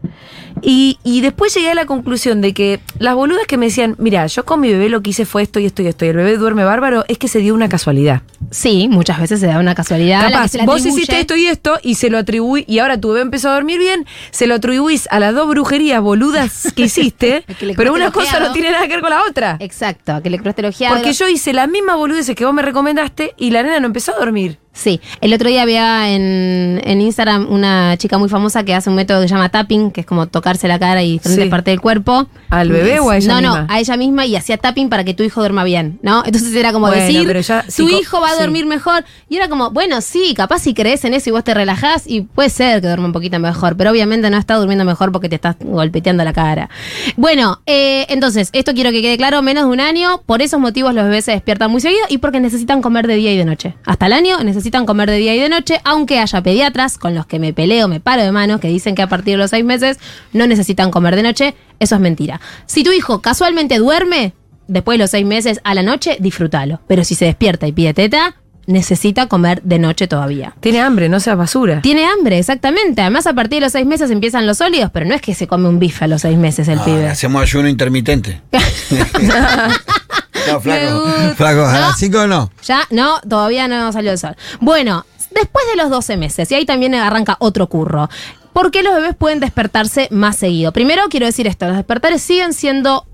Y, 0.62 1.00
y 1.04 1.22
después 1.22 1.54
llegué 1.56 1.72
a 1.72 1.74
la 1.74 1.86
conclusión 1.86 2.40
de 2.42 2.54
que 2.54 2.80
las 3.00 3.16
boludas 3.16 3.48
que 3.48 3.58
me 3.58 3.66
decían, 3.66 3.96
mira, 3.98 4.28
yo 4.28 4.46
con 4.46 4.60
mi 4.62 4.72
bebé 4.72 4.88
lo 4.88 5.02
que 5.02 5.10
hice 5.10 5.26
fue 5.26 5.42
esto 5.42 5.60
y 5.60 5.66
esto 5.66 5.82
y 5.82 5.88
esto, 5.88 6.06
y 6.06 6.10
el 6.10 6.16
bebé 6.18 6.38
duerme 6.38 6.64
bárbaro, 6.64 7.04
es 7.08 7.18
que 7.18 7.28
se 7.28 7.40
dio 7.40 7.54
una 7.56 7.68
casualidad. 7.70 8.22
Sí, 8.52 8.88
muchas 8.90 9.20
veces 9.20 9.40
se 9.40 9.48
da 9.48 9.58
una 9.60 9.74
casualidad. 9.74 10.22
la 10.30 10.32
Capaz, 10.32 10.52
vos 10.66 10.86
hiciste 10.86 11.20
esto 11.20 11.36
y 11.36 11.48
esto 11.48 11.80
y 11.82 11.96
se 11.96 12.10
lo 12.10 12.20
atribuí, 12.20 12.66
y 12.68 12.80
ahora 12.80 13.00
tu 13.00 13.10
bebé 13.10 13.22
empezó 13.22 13.50
a 13.50 13.56
dormir 13.56 13.80
bien, 13.80 14.06
se 14.32 14.46
lo 14.46 14.56
atribuís 14.56 15.08
a 15.10 15.20
las 15.20 15.34
dos 15.34 15.48
brujerías 15.50 16.02
boludas 16.02 16.72
que 16.76 16.84
hiciste, 16.86 17.44
que 17.60 17.74
pero 17.76 17.92
una 17.94 18.12
cosa 18.12 18.40
no 18.40 18.52
tiene 18.54 18.72
nada 18.72 18.84
que 18.88 18.94
ver 18.94 19.02
con 19.02 19.10
la 19.10 19.24
otra. 19.28 19.58
Exacto, 19.60 20.22
que 20.22 20.30
le. 20.30 20.38
Porque 20.40 21.14
yo 21.14 21.28
hice 21.28 21.52
la 21.54 21.66
misma 21.68 21.96
boludeces 21.96 22.36
que 22.36 22.46
vos 22.46 22.54
me 22.54 22.62
recomendaste 22.62 23.34
y 23.38 23.50
la 23.54 23.64
nena 23.64 23.80
no 23.80 23.88
empezó 23.88 24.14
a 24.14 24.20
dormir. 24.20 24.60
Sí, 24.76 25.00
el 25.22 25.32
otro 25.34 25.50
día 25.50 25.62
había 25.62 26.10
en, 26.10 26.82
en 26.84 27.00
Instagram 27.00 27.48
una 27.52 27.96
chica 27.98 28.18
muy 28.18 28.28
famosa 28.28 28.64
que 28.66 28.74
hace 28.74 28.90
un 28.90 28.96
método 28.96 29.22
que 29.22 29.28
se 29.28 29.34
llama 29.36 29.50
tapping, 29.50 29.92
que 29.92 30.02
es 30.02 30.08
como 30.08 30.26
tocarse 30.28 30.68
la 30.68 30.80
cara 30.80 31.04
y 31.04 31.12
diferentes 31.14 31.46
Sí. 31.46 31.50
partes 31.52 31.72
del 31.74 31.80
cuerpo. 31.80 32.26
¿Al 32.50 32.70
bebé 32.70 33.00
o 33.00 33.12
a 33.12 33.18
ella 33.18 33.28
no, 33.36 33.42
misma? 33.50 33.62
No, 33.62 33.74
a 33.74 33.80
ella 33.80 33.98
misma 33.98 34.26
y 34.26 34.36
hacía 34.36 34.58
tapping 34.58 34.90
para 34.90 35.04
que 35.04 35.14
tu 35.14 35.22
hijo 35.24 35.42
duerma 35.42 35.64
bien, 35.64 36.00
¿no? 36.02 36.24
Entonces 36.26 36.54
era 36.56 36.74
como 36.74 36.88
Bueno, 36.88 37.04
decir, 37.04 37.40
ya 37.42 37.64
tu 37.76 37.88
hijo 37.88 38.20
va 38.20 38.30
a 38.32 38.34
sí. 38.36 38.42
dormir 38.42 38.66
mejor. 38.66 39.06
Y 39.30 39.36
era 39.38 39.48
como, 39.48 39.70
bueno, 39.70 40.02
sí, 40.02 40.34
capaz 40.36 40.60
si 40.60 40.74
crees 40.74 41.06
en 41.06 41.14
eso 41.14 41.30
y 41.30 41.34
vos 41.34 41.44
te 41.44 41.54
relajás 41.54 42.04
y 42.08 42.22
puede 42.22 42.50
ser 42.50 42.82
que 42.82 42.88
duerma 42.88 43.06
un 43.06 43.14
poquito 43.14 43.38
mejor, 43.40 43.78
pero 43.78 43.92
obviamente 43.92 44.28
no 44.32 44.38
está 44.38 44.56
durmiendo 44.56 44.86
mejor 44.86 45.12
porque 45.12 45.30
te 45.30 45.36
estás 45.36 45.56
golpeteando 45.60 46.24
la 46.24 46.34
cara. 46.34 46.70
Bueno, 47.16 47.62
eh, 47.68 48.08
entonces, 48.10 48.50
esto 48.54 48.74
quiero 48.74 48.90
que 48.92 49.04
quede 49.04 49.18
claro, 49.18 49.44
menos 49.44 49.66
de 49.66 49.70
un 49.70 49.80
año, 49.80 50.22
por 50.26 50.42
esos 50.42 50.60
motivos 50.60 50.96
los 50.96 51.04
bebés 51.06 51.26
se 51.26 51.32
despiertan 51.32 51.70
muy 51.70 51.80
seguido 51.82 52.02
y 52.10 52.18
porque 52.18 52.40
necesitan 52.40 52.82
comer 52.82 53.06
de 53.06 53.16
día 53.16 53.32
y 53.34 53.38
de 53.38 53.46
noche. 53.46 53.76
Hasta 53.86 54.08
el 54.08 54.14
año 54.14 54.40
necesitan 54.44 54.63
comer 54.72 55.10
de 55.10 55.18
día 55.18 55.36
y 55.36 55.40
de 55.40 55.50
noche, 55.50 55.80
aunque 55.84 56.20
haya 56.20 56.42
pediatras 56.42 56.98
con 56.98 57.14
los 57.16 57.26
que 57.26 57.40
me 57.40 57.54
peleo, 57.54 57.88
me 57.88 58.00
paro 58.00 58.24
de 58.24 58.32
manos, 58.32 58.60
que 58.60 58.68
dicen 58.68 58.96
que 58.96 59.02
a 59.02 59.08
partir 59.08 59.34
de 59.34 59.38
los 59.38 59.50
seis 59.52 59.64
meses 59.66 60.00
no 60.32 60.48
necesitan 60.48 60.92
comer 60.92 61.16
de 61.16 61.24
noche, 61.24 61.56
eso 61.80 61.96
es 61.96 62.02
mentira. 62.02 62.40
Si 62.66 62.84
tu 62.84 62.92
hijo 62.92 63.22
casualmente 63.22 63.78
duerme, 63.78 64.34
después 64.68 64.98
de 64.98 65.04
los 65.04 65.12
seis 65.12 65.26
meses 65.26 65.60
a 65.64 65.74
la 65.74 65.84
noche, 65.84 66.18
disfrútalo. 66.20 66.82
Pero 66.88 67.04
si 67.04 67.16
se 67.16 67.26
despierta 67.26 67.68
y 67.68 67.72
pide 67.72 67.94
teta, 67.94 68.36
necesita 68.66 69.28
comer 69.28 69.62
de 69.64 69.78
noche 69.78 70.08
todavía. 70.08 70.56
Tiene 70.62 70.80
hambre, 70.80 71.10
no 71.10 71.20
seas 71.20 71.38
basura. 71.38 71.82
Tiene 71.82 72.06
hambre, 72.06 72.40
exactamente. 72.40 73.02
Además, 73.02 73.28
a 73.28 73.34
partir 73.34 73.58
de 73.58 73.66
los 73.66 73.74
seis 73.74 73.86
meses 73.86 74.10
empiezan 74.10 74.48
los 74.48 74.60
sólidos, 74.60 74.90
pero 74.94 75.06
no 75.06 75.14
es 75.14 75.22
que 75.22 75.34
se 75.34 75.48
come 75.48 75.68
un 75.68 75.80
bife 75.80 76.06
a 76.06 76.08
los 76.08 76.22
seis 76.22 76.38
meses 76.38 76.68
el 76.70 76.80
Ah, 76.80 76.86
pibe. 76.86 77.08
hacemos 77.10 77.42
ayuno 77.42 77.68
intermitente. 77.68 78.42
no, 80.48 80.60
flaco. 80.62 81.06
Flaco, 81.36 81.66
a 81.66 81.80
las 81.80 81.98
5 81.98 82.28
no. 82.28 82.52
Ya, 82.66 82.82
no, 82.90 83.20
todavía 83.22 83.68
no 83.68 83.92
salió 83.92 84.12
el 84.12 84.18
sol. 84.18 84.36
Bueno, 84.60 85.06
después 85.32 85.66
de 85.72 85.76
los 85.76 85.90
12 85.90 86.18
meses, 86.18 86.52
y 86.52 86.56
ahí 86.56 86.66
también 86.66 86.94
arranca 86.96 87.38
otro 87.40 87.68
curro. 87.68 88.10
¿Por 88.54 88.70
qué 88.72 88.84
los 88.84 88.94
bebés 88.94 89.16
pueden 89.16 89.40
despertarse 89.40 90.08
más 90.12 90.36
seguido? 90.36 90.72
Primero 90.72 91.04
quiero 91.10 91.26
decir 91.26 91.48
esto, 91.48 91.66
los 91.68 91.76
despertares 91.76 92.22
siguen 92.22 92.54
siendo 92.54 93.06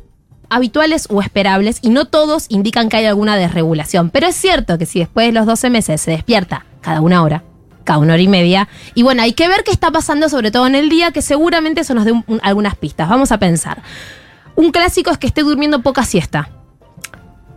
habituales 0.49 1.07
o 1.09 1.21
esperables 1.21 1.77
y 1.81 1.89
no 1.89 2.05
todos 2.05 2.47
indican 2.49 2.89
que 2.89 2.97
hay 2.97 3.05
alguna 3.05 3.35
desregulación. 3.37 4.09
Pero 4.09 4.27
es 4.27 4.35
cierto 4.35 4.77
que 4.77 4.85
si 4.85 4.99
después 4.99 5.27
de 5.27 5.31
los 5.33 5.45
12 5.45 5.69
meses 5.69 6.01
se 6.01 6.11
despierta 6.11 6.65
cada 6.81 7.01
una 7.01 7.23
hora, 7.23 7.43
cada 7.83 7.99
una 7.99 8.13
hora 8.13 8.21
y 8.21 8.27
media, 8.27 8.67
y 8.95 9.03
bueno, 9.03 9.21
hay 9.21 9.33
que 9.33 9.47
ver 9.47 9.63
qué 9.63 9.71
está 9.71 9.91
pasando 9.91 10.27
sobre 10.27 10.51
todo 10.51 10.67
en 10.67 10.75
el 10.75 10.89
día, 10.89 11.11
que 11.11 11.21
seguramente 11.21 11.81
eso 11.81 11.93
nos 11.93 12.03
dé 12.05 12.11
un- 12.11 12.23
un- 12.27 12.39
algunas 12.43 12.75
pistas. 12.75 13.07
Vamos 13.09 13.31
a 13.31 13.37
pensar. 13.37 13.81
Un 14.55 14.71
clásico 14.71 15.09
es 15.11 15.17
que 15.17 15.27
esté 15.27 15.41
durmiendo 15.41 15.81
poca 15.81 16.03
siesta. 16.03 16.49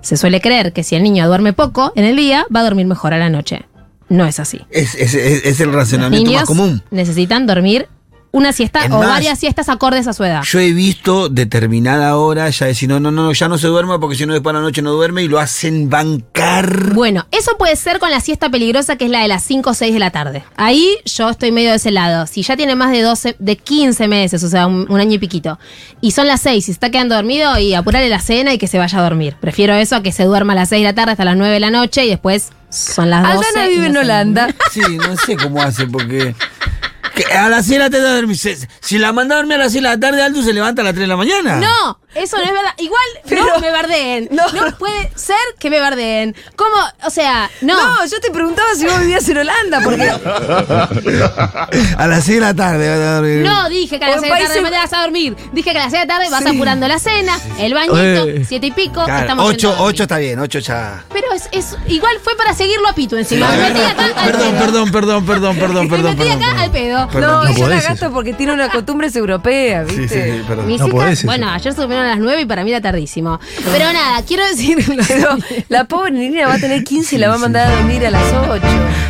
Se 0.02 0.16
suele 0.16 0.40
creer 0.40 0.72
que 0.72 0.82
si 0.84 0.94
el 0.96 1.02
niño 1.02 1.26
duerme 1.26 1.52
poco 1.52 1.93
en 1.96 2.04
el 2.04 2.16
día, 2.16 2.44
va 2.54 2.60
a 2.60 2.64
dormir 2.64 2.87
mejor 2.87 3.14
a 3.14 3.19
la 3.19 3.31
noche. 3.31 3.62
No 4.08 4.26
es 4.26 4.38
así. 4.40 4.60
Es, 4.70 4.94
es- 4.94 5.14
es- 5.14 5.44
es 5.46 5.60
el 5.60 5.69
Los 5.69 5.76
razonamiento 5.76 6.26
niños 6.28 6.43
más 6.43 6.49
común. 6.49 6.82
necesitan 6.90 7.46
dormir 7.46 7.88
una 8.32 8.52
siesta 8.52 8.87
Es 8.87 8.90
o 8.90 8.99
más, 8.99 9.08
varias 9.08 9.38
siestas 9.38 9.69
acordes 9.69 10.08
a 10.08 10.12
su 10.12 10.25
edad. 10.25 10.43
Yo 10.43 10.58
he 10.58 10.73
visto 10.73 11.29
determinada 11.29 12.17
hora 12.17 12.49
ya 12.50 12.67
decir, 12.67 12.88
no, 12.88 12.99
no, 12.99 13.11
no, 13.11 13.32
ya 13.32 13.49
no 13.49 13.58
se 13.58 13.69
duerma 13.69 14.00
porque 14.00 14.17
si 14.17 14.26
no 14.26 14.32
después 14.32 14.55
a 14.55 14.58
la 14.58 14.64
noche 14.64 14.82
no 14.82 14.93
duerme 14.93 15.23
y 15.23 15.29
lo 15.29 15.38
hacen 15.38 15.90
bancar. 15.90 16.94
Bueno, 16.94 17.26
eso 17.31 17.56
puede 17.58 17.76
ser 17.76 17.99
con 17.99 18.11
la 18.11 18.20
siesta 18.20 18.50
peligrosa 18.50 18.96
que 18.96 19.05
es 19.05 19.11
la 19.11 19.20
de 19.20 19.29
las 19.29 19.44
5 19.44 19.70
o 19.70 19.75
6 19.75 19.93
de 19.93 19.99
la 20.00 20.11
tarde. 20.11 20.44
Ahí 20.56 20.96
yo 21.05 21.29
estoy 21.29 21.52
medio 21.52 21.70
de 21.70 21.76
ese 21.76 21.90
lado. 21.90 22.26
Si 22.26 22.43
ya 22.43 22.56
tiene 22.56 22.75
más 22.75 22.90
de 22.90 23.02
12, 23.02 23.37
de 23.38 23.56
15 23.56 24.08
meses, 24.08 24.43
o 24.43 24.49
sea, 24.49 24.67
un, 24.67 24.87
un 24.90 25.00
año 25.00 25.14
y 25.14 25.19
piquito, 25.19 25.58
y 26.00 26.12
son 26.12 26.26
las 26.26 26.40
6 26.40 26.56
y 26.56 26.62
se 26.62 26.73
está 26.73 26.90
quedando 26.90 27.14
dormido 27.14 27.58
y 27.58 27.75
apurarle 27.75 28.08
la 28.08 28.20
cena 28.20 28.55
y 28.55 28.58
que 28.58 28.67
se 28.67 28.78
vaya 28.78 28.99
a 28.99 29.02
dormir. 29.02 29.37
Prefiero 29.40 29.75
eso 29.75 29.96
a 29.96 30.02
que 30.02 30.12
se 30.12 30.25
duerma 30.25 30.55
a 30.55 30.56
las 30.56 30.70
6 30.70 30.81
de 30.81 30.85
la 30.85 30.94
tarde 30.94 31.12
hasta 31.12 31.25
las 31.25 31.37
9 31.37 31.52
de 31.52 31.61
la 31.61 31.70
noche 31.70 32.06
y 32.06 32.08
después 32.08 32.50
son 32.70 33.11
las 33.11 33.23
12. 33.35 33.49
Aldana 33.49 33.69
vive 33.69 33.87
en 33.87 33.93
no 33.93 34.00
Holanda. 34.00 34.49
Sí, 34.70 34.81
no 34.96 35.17
sé 35.17 35.37
cómo 35.37 35.61
hace 35.61 35.87
porque... 35.87 36.35
a 37.30 37.48
las 37.48 37.66
6 37.66 37.70
de 37.70 37.78
la 37.78 37.90
tarde 37.90 38.14
dormir. 38.14 38.36
Si 38.80 38.98
la 38.98 39.12
manda 39.12 39.34
a 39.34 39.38
dormir 39.38 39.54
a 39.54 39.58
las 39.58 39.72
6 39.72 39.82
de 39.82 39.88
la 39.88 40.00
tarde, 40.00 40.22
Aldo 40.22 40.42
se 40.42 40.52
levanta 40.52 40.82
a 40.82 40.84
las 40.84 40.94
3 40.94 41.02
de 41.02 41.06
la 41.08 41.16
mañana. 41.16 41.56
No, 41.56 42.00
eso 42.14 42.37
no 42.37 42.43
es 42.44 42.53
verdad. 42.53 42.73
Igual 42.79 43.03
Pero- 43.29 43.44
no 43.47 43.59
me 43.61 43.70
bardeen. 43.70 44.29
No. 44.31 44.43
No. 44.53 44.76
puede 44.79 45.11
ser 45.17 45.37
que 45.59 45.70
me 45.70 45.81
bardeen. 45.81 46.35
¿Cómo? 46.56 46.75
O 47.05 47.11
sea, 47.11 47.50
no. 47.61 47.75
No, 47.76 48.06
yo 48.06 48.20
te 48.20 48.31
preguntaba 48.31 48.75
si 48.75 48.85
vos 48.87 48.99
vivías 49.00 49.29
en 49.29 49.38
Holanda, 49.38 49.81
porque 49.82 50.11
A 51.97 52.06
las 52.06 52.25
6 52.25 52.37
de 52.37 52.41
la 52.41 52.55
tarde 52.55 52.88
va 52.88 52.94
a 52.94 53.14
dormir. 53.20 53.43
No, 53.44 53.69
dije 53.69 53.99
que 53.99 54.05
a 54.05 54.09
las 54.09 54.17
en 54.17 54.23
6 54.23 54.32
de 54.32 54.41
la 54.41 54.49
tarde 54.49 54.70
te 54.70 54.76
vas 54.76 54.93
a 54.93 55.00
dormir. 55.03 55.37
Dije 55.53 55.73
que 55.73 55.79
a 55.79 55.82
las 55.85 55.93
6 55.93 56.03
de 56.03 56.06
la 56.06 56.14
tarde 56.14 56.31
vas 56.31 56.43
Sí. 56.43 56.49
apurando 56.56 56.88
la 56.88 56.99
cena, 56.99 57.38
el 57.59 57.75
bañito, 57.75 57.94
Eh. 58.29 58.44
7 58.49 58.67
y 58.67 58.70
pico. 58.73 59.05
Claro, 59.05 59.20
estamos 59.20 59.44
8, 59.47 59.56
yendo 59.56 59.75
a 59.75 59.79
dormir. 59.79 60.00
está 60.03 60.19
bien, 60.19 60.38
8 60.41 60.59
ya. 60.59 61.05
Pero 61.12 61.32
es, 61.32 61.49
es- 61.53 61.76
igual 61.88 62.17
fue 62.23 62.37
para 62.37 62.55
seguirlo 62.55 62.88
a 62.88 62.94
Pitu 62.94 63.17
encima. 63.17 63.49
Me 63.50 63.56
metí 63.69 63.81
acá 63.81 64.05
al 64.05 64.12
Perdón, 64.32 64.50
pedo. 64.53 64.61
perdón, 64.61 64.93
perdón, 64.93 65.26
perdón, 65.26 65.59
perdón, 65.59 65.85
Me 65.88 65.91
perdón. 65.91 66.11
metí 66.17 66.23
perdón, 66.29 66.43
acá 66.43 66.47
perdón. 66.50 66.59
al 66.64 66.70
pedo. 66.70 67.09
Perdón, 67.09 67.31
no, 67.31 67.44
no 67.44 67.49
ella 67.50 67.69
la 67.69 67.81
gasto 67.82 68.12
porque 68.12 68.33
tiene 68.35 68.52
una 68.52 68.69
costumbre 68.69 69.09
europea, 69.14 69.85
Sí, 69.88 69.97
¿viste? 69.97 70.25
sí, 70.33 70.38
sí, 70.38 70.45
perdón. 70.47 70.66
Mis 70.66 70.81
No 70.81 70.88
podés 70.88 71.25
bueno, 71.25 71.49
ayer 71.50 71.73
se 71.75 71.87
a 72.04 72.09
las 72.11 72.18
9 72.18 72.42
y 72.42 72.44
para 72.47 72.64
mí 72.64 72.71
era 72.71 72.80
tardísimo. 72.80 73.40
Pero 73.73 73.92
nada, 73.92 74.23
quiero 74.26 74.44
decir. 74.47 74.78
Pero 75.09 75.37
la 75.68 75.85
pobre 75.85 76.12
niña 76.12 76.47
va 76.49 76.54
a 76.54 76.59
tener 76.59 76.85
15 76.85 77.16
y 77.16 77.18
la 77.18 77.28
va 77.28 77.35
a 77.35 77.38
mandar 77.38 77.68
a 77.71 77.76
dormir 77.76 78.06
a 78.06 78.11
las 78.11 78.23
8. 78.49 78.62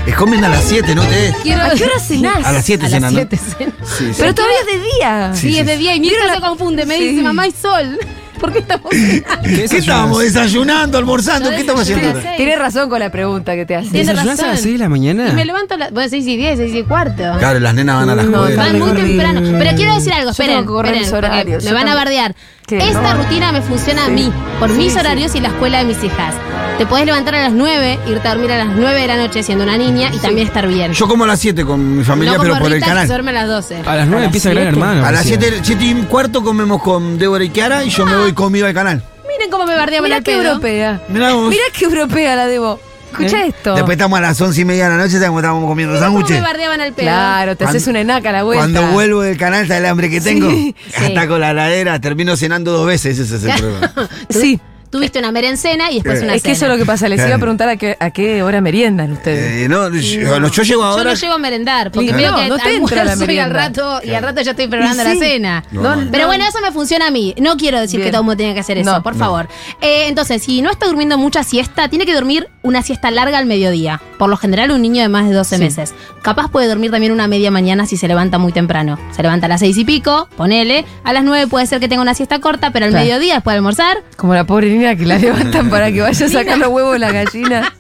Es 0.06 0.14
comen 0.14 0.44
a 0.44 0.49
las 0.49 0.64
7, 0.64 0.94
¿no? 0.94 1.02
Eh, 1.04 1.34
quiero 1.42 1.62
¿A 1.62 1.70
qué 1.70 1.84
hora 1.84 1.99
cenás? 2.00 2.44
a 2.46 2.52
las 2.52 2.64
7 2.64 2.80
A 2.80 2.88
las 2.88 2.92
cenan, 2.92 3.12
¿no? 3.14 3.18
7 3.20 3.37
cena. 3.37 3.72
Sí, 3.84 4.04
sí. 4.08 4.14
Pero 4.18 4.34
todavía 4.34 4.56
es 4.61 4.66
de 4.66 4.87
día. 4.96 5.32
Sí, 5.34 5.58
es 5.58 5.66
de 5.66 5.76
día 5.76 5.94
y 5.94 6.00
mi 6.00 6.08
hija 6.08 6.34
se 6.34 6.40
confunde. 6.40 6.87
Me 6.87 6.96
Sí. 6.99 7.08
dice, 7.08 7.22
mamá, 7.22 7.42
hay 7.44 7.52
sol. 7.52 7.99
¿Por 8.42 8.52
qué 8.52 8.58
estamos 8.58 8.90
¿Qué 8.90 9.64
estábamos 9.78 10.18
desayunando, 10.18 10.99
almorzando? 10.99 11.49
No 11.49 11.54
¿Qué 11.54 11.61
estamos 11.62 11.82
haciendo? 11.82 12.08
ahora? 12.08 12.37
Tienes 12.37 12.58
razón 12.58 12.90
con 12.90 12.99
la 13.00 13.11
pregunta 13.11 13.54
que 13.54 13.64
te 13.64 13.76
hace. 13.76 13.88
Tiene 13.90 14.11
¿Desayunás 14.11 14.38
a 14.40 14.42
las 14.42 14.50
razón. 14.50 14.62
6 14.64 14.72
de 14.75 14.78
la 14.78 14.88
mañana? 14.88 15.28
Y 15.28 15.32
me 15.32 15.44
levanto 15.44 15.75
a 15.75 15.76
las. 15.78 15.92
Bueno, 15.92 16.11
6 16.11 16.26
y 16.26 16.37
10, 16.37 16.58
6 16.58 16.75
y 16.75 16.82
cuarto. 16.82 17.22
Claro, 17.38 17.61
las 17.61 17.72
nenas 17.75 17.96
van 17.96 18.11
a 18.11 18.14
la 18.16 18.22
No. 18.25 18.42
Van 18.42 18.78
muy 18.78 18.90
temprano. 18.92 19.40
Pero 19.58 19.76
quiero 19.76 19.94
decir 19.94 20.12
algo, 20.12 20.30
esperen. 20.32 20.56
tengo 20.56 20.62
que 20.66 20.72
correr 20.75 20.94
esperen, 20.94 21.02
mis 21.02 21.11
porque 21.12 21.26
horarios. 21.26 21.64
Me 21.64 21.70
Yo 21.70 21.75
van 21.76 21.88
a 21.88 21.94
también. 21.94 22.04
bardear. 22.04 22.37
¿Qué? 22.66 22.78
Esta 22.78 23.14
No. 23.14 23.22
rutina 23.22 23.52
me 23.52 23.62
funciona 23.62 24.04
a 24.04 24.08
mí, 24.08 24.30
por 24.58 24.70
Sí, 24.70 24.76
mis 24.76 24.92
sí. 24.92 24.99
horarios 24.99 25.34
y 25.34 25.40
la 25.40 25.49
escuela 25.49 25.78
de 25.78 25.84
mis 25.84 26.02
hijas. 26.04 26.34
Te 26.78 26.86
podés 26.86 27.06
levantar 27.06 27.34
a 27.36 27.42
las 27.42 27.52
9, 27.52 27.98
irte 28.08 28.26
a 28.28 28.32
dormir 28.34 28.50
a 28.50 28.58
las 28.64 28.74
9 28.74 29.00
de 29.02 29.06
la 29.06 29.16
noche 29.16 29.42
siendo 29.44 29.62
una 29.62 29.76
niña 29.78 30.10
y 30.12 30.18
también 30.18 30.48
estar 30.48 30.66
bien. 30.66 30.92
Yo 30.92 31.06
como 31.06 31.24
a 31.24 31.26
las 31.28 31.38
7 31.38 31.64
con 31.64 31.98
mi 31.98 32.02
familia, 32.04 32.34
no 32.34 32.42
pero 32.42 32.58
por 32.58 32.66
el 32.68 32.74
Rita, 32.74 32.86
canal. 32.86 33.06
duerme 33.06 33.30
a 33.30 33.34
las 33.34 33.46
12. 33.48 33.82
A 33.86 33.94
las 33.96 34.08
9 34.08 34.24
empieza 34.26 34.50
Gran 34.50 34.66
Hermano. 34.68 35.06
A 35.06 35.12
las 35.12 35.24
decía. 35.24 35.38
7, 35.40 35.60
7 35.62 35.84
y 35.84 35.94
cuarto 36.06 36.42
comemos 36.42 36.82
con 36.82 37.18
Débora 37.18 37.44
y 37.44 37.50
Kiara 37.50 37.84
y 37.84 37.90
yo 37.90 38.04
me 38.04 38.16
voy 38.16 38.32
conmigo 38.32 38.66
al 38.66 38.74
canal. 38.74 39.02
Miren 39.28 39.48
cómo 39.50 39.64
me 39.64 39.76
bardeaban 39.76 40.04
Mira 40.08 40.16
el 40.18 40.24
qué 40.24 40.32
pedo. 40.32 40.42
europea. 40.44 41.00
Mirá 41.08 41.32
vos. 41.34 41.50
Mira 41.50 41.62
qué 41.72 41.84
europea 41.84 42.34
la 42.36 42.46
debo. 42.46 42.80
Escucha 43.12 43.44
esto. 43.44 43.74
Después 43.74 43.92
estamos 43.96 44.18
a 44.18 44.22
las 44.22 44.40
11 44.40 44.60
y 44.60 44.64
media 44.64 44.84
de 44.84 44.90
la 44.90 44.96
noche, 45.04 45.16
estamos 45.16 45.40
estamos 45.40 45.68
comiendo 45.68 45.92
Miren 45.94 46.08
cómo 46.08 46.18
me 46.18 46.24
sándwiches. 46.26 46.42
bardeaban 46.42 46.80
el 46.80 46.92
pedo. 46.94 47.04
Claro, 47.06 47.56
te 47.56 47.64
haces 47.64 47.86
una 47.86 48.00
enaca 48.00 48.30
a 48.30 48.32
la 48.32 48.42
vuelta. 48.42 48.60
Cuando 48.64 48.82
vuelvo 48.92 49.20
del 49.20 49.36
canal, 49.36 49.68
¿sabes 49.68 49.82
el 49.82 49.86
hambre 49.86 50.10
que 50.10 50.20
tengo? 50.20 50.50
Sí. 50.50 50.74
Hasta 50.96 51.28
con 51.28 51.40
la 51.40 51.50
heladera, 51.52 52.00
termino 52.00 52.36
cenando 52.36 52.72
dos 52.72 52.86
veces, 52.86 53.18
ese 53.20 53.36
es 53.36 53.44
el 53.44 53.52
problema. 53.60 53.92
Sí. 54.30 54.58
Tuviste 54.92 55.18
una 55.18 55.32
merencena 55.32 55.90
y 55.90 55.94
después 55.94 56.22
una 56.22 56.34
Es 56.34 56.42
que 56.42 56.52
eso 56.52 56.66
es 56.66 56.70
lo 56.70 56.76
que 56.76 56.84
pasa. 56.84 57.08
Les 57.08 57.18
iba 57.26 57.34
a 57.34 57.38
preguntar 57.38 57.68
a 57.68 57.76
qué, 57.76 57.96
a 57.99 58.11
qué 58.11 58.42
hora 58.42 58.61
meriendan 58.61 59.11
ustedes. 59.12 59.62
Eh, 59.64 59.68
no, 59.68 59.88
yo, 59.88 60.38
no, 60.38 60.49
yo 60.49 60.62
llego 60.62 60.82
Yo 60.82 60.87
ahora. 60.87 61.04
no 61.04 61.14
llego 61.14 61.32
a 61.32 61.38
merendar, 61.38 61.90
porque 61.90 62.12
veo 62.12 62.30
no, 62.30 62.37
que 62.37 62.49
no 62.49 62.58
te 62.58 62.75
entra 62.76 63.04
la 63.04 63.11
y 63.11 63.12
al 63.14 63.18
merienda. 63.18 63.52
rato, 63.54 64.00
y 64.04 64.11
al 64.12 64.22
rato 64.22 64.42
ya 64.42 64.50
estoy 64.50 64.68
preparando 64.68 65.02
la 65.02 65.14
cena. 65.16 65.64
No, 65.72 65.96
no. 65.96 66.11
Pero 66.12 66.26
bueno, 66.26 66.44
eso 66.46 66.61
me 66.61 66.70
funciona 66.72 67.06
a 67.06 67.11
mí. 67.11 67.34
No 67.40 67.56
quiero 67.56 67.80
decir 67.80 68.00
Bien. 68.00 68.08
que 68.08 68.12
todo 68.12 68.20
el 68.20 68.26
mundo 68.26 68.37
tiene 68.37 68.52
que 68.54 68.61
hacer 68.61 68.76
eso, 68.76 68.92
No. 68.92 69.02
por 69.02 69.14
No. 69.16 69.18
favor. 69.25 69.49
Eh, 69.80 70.04
entonces, 70.08 70.42
si 70.42 70.61
no 70.61 70.70
está 70.70 70.87
durmiendo 70.87 71.16
mucha 71.16 71.42
siesta, 71.42 71.88
tiene 71.88 72.04
que 72.04 72.12
dormir 72.14 72.49
una 72.62 72.82
siesta 72.82 73.11
larga 73.11 73.38
al 73.38 73.46
mediodía. 73.46 73.99
Por 74.18 74.28
lo 74.28 74.37
general, 74.37 74.70
un 74.72 74.82
niño 74.82 75.02
de 75.02 75.08
más 75.08 75.26
de 75.26 75.34
12 75.34 75.56
Sí. 75.56 75.62
meses. 75.62 75.94
Capaz 76.22 76.49
puede 76.50 76.68
dormir 76.68 76.90
también 76.90 77.12
una 77.12 77.26
media 77.28 77.50
mañana 77.50 77.87
si 77.87 77.96
se 77.96 78.08
levanta 78.08 78.37
muy 78.38 78.52
temprano. 78.52 78.99
Se 79.16 79.22
levanta 79.22 79.46
a 79.46 79.49
las 79.49 79.61
seis 79.61 79.76
y 79.78 79.84
pico, 79.87 80.28
ponele. 80.37 80.84
A 81.02 81.12
las 81.14 81.25
nueve 81.25 81.46
puede 81.46 81.66
ser 81.66 81.80
que 81.80 81.88
tenga 81.88 82.02
una 82.02 82.14
siesta 82.14 82.40
corta, 82.40 82.70
pero 82.72 82.84
al 82.84 82.90
Claro. 82.92 83.04
mediodía, 83.06 83.34
después 83.34 83.54
de 83.54 83.56
almorzar, 83.56 84.02
Como 84.16 84.34
la 84.34 84.44
pobre 84.44 84.68
niña 84.68 84.81
que 84.96 85.06
la 85.06 85.18
levantan 85.18 85.70
para 85.70 85.90
que 85.92 86.00
vaya 86.00 86.26
a 86.26 86.28
sacar 86.28 86.58
los 86.58 86.68
huevos 86.68 86.92
de 86.92 86.98
la 86.98 87.12
gallina. 87.12 87.72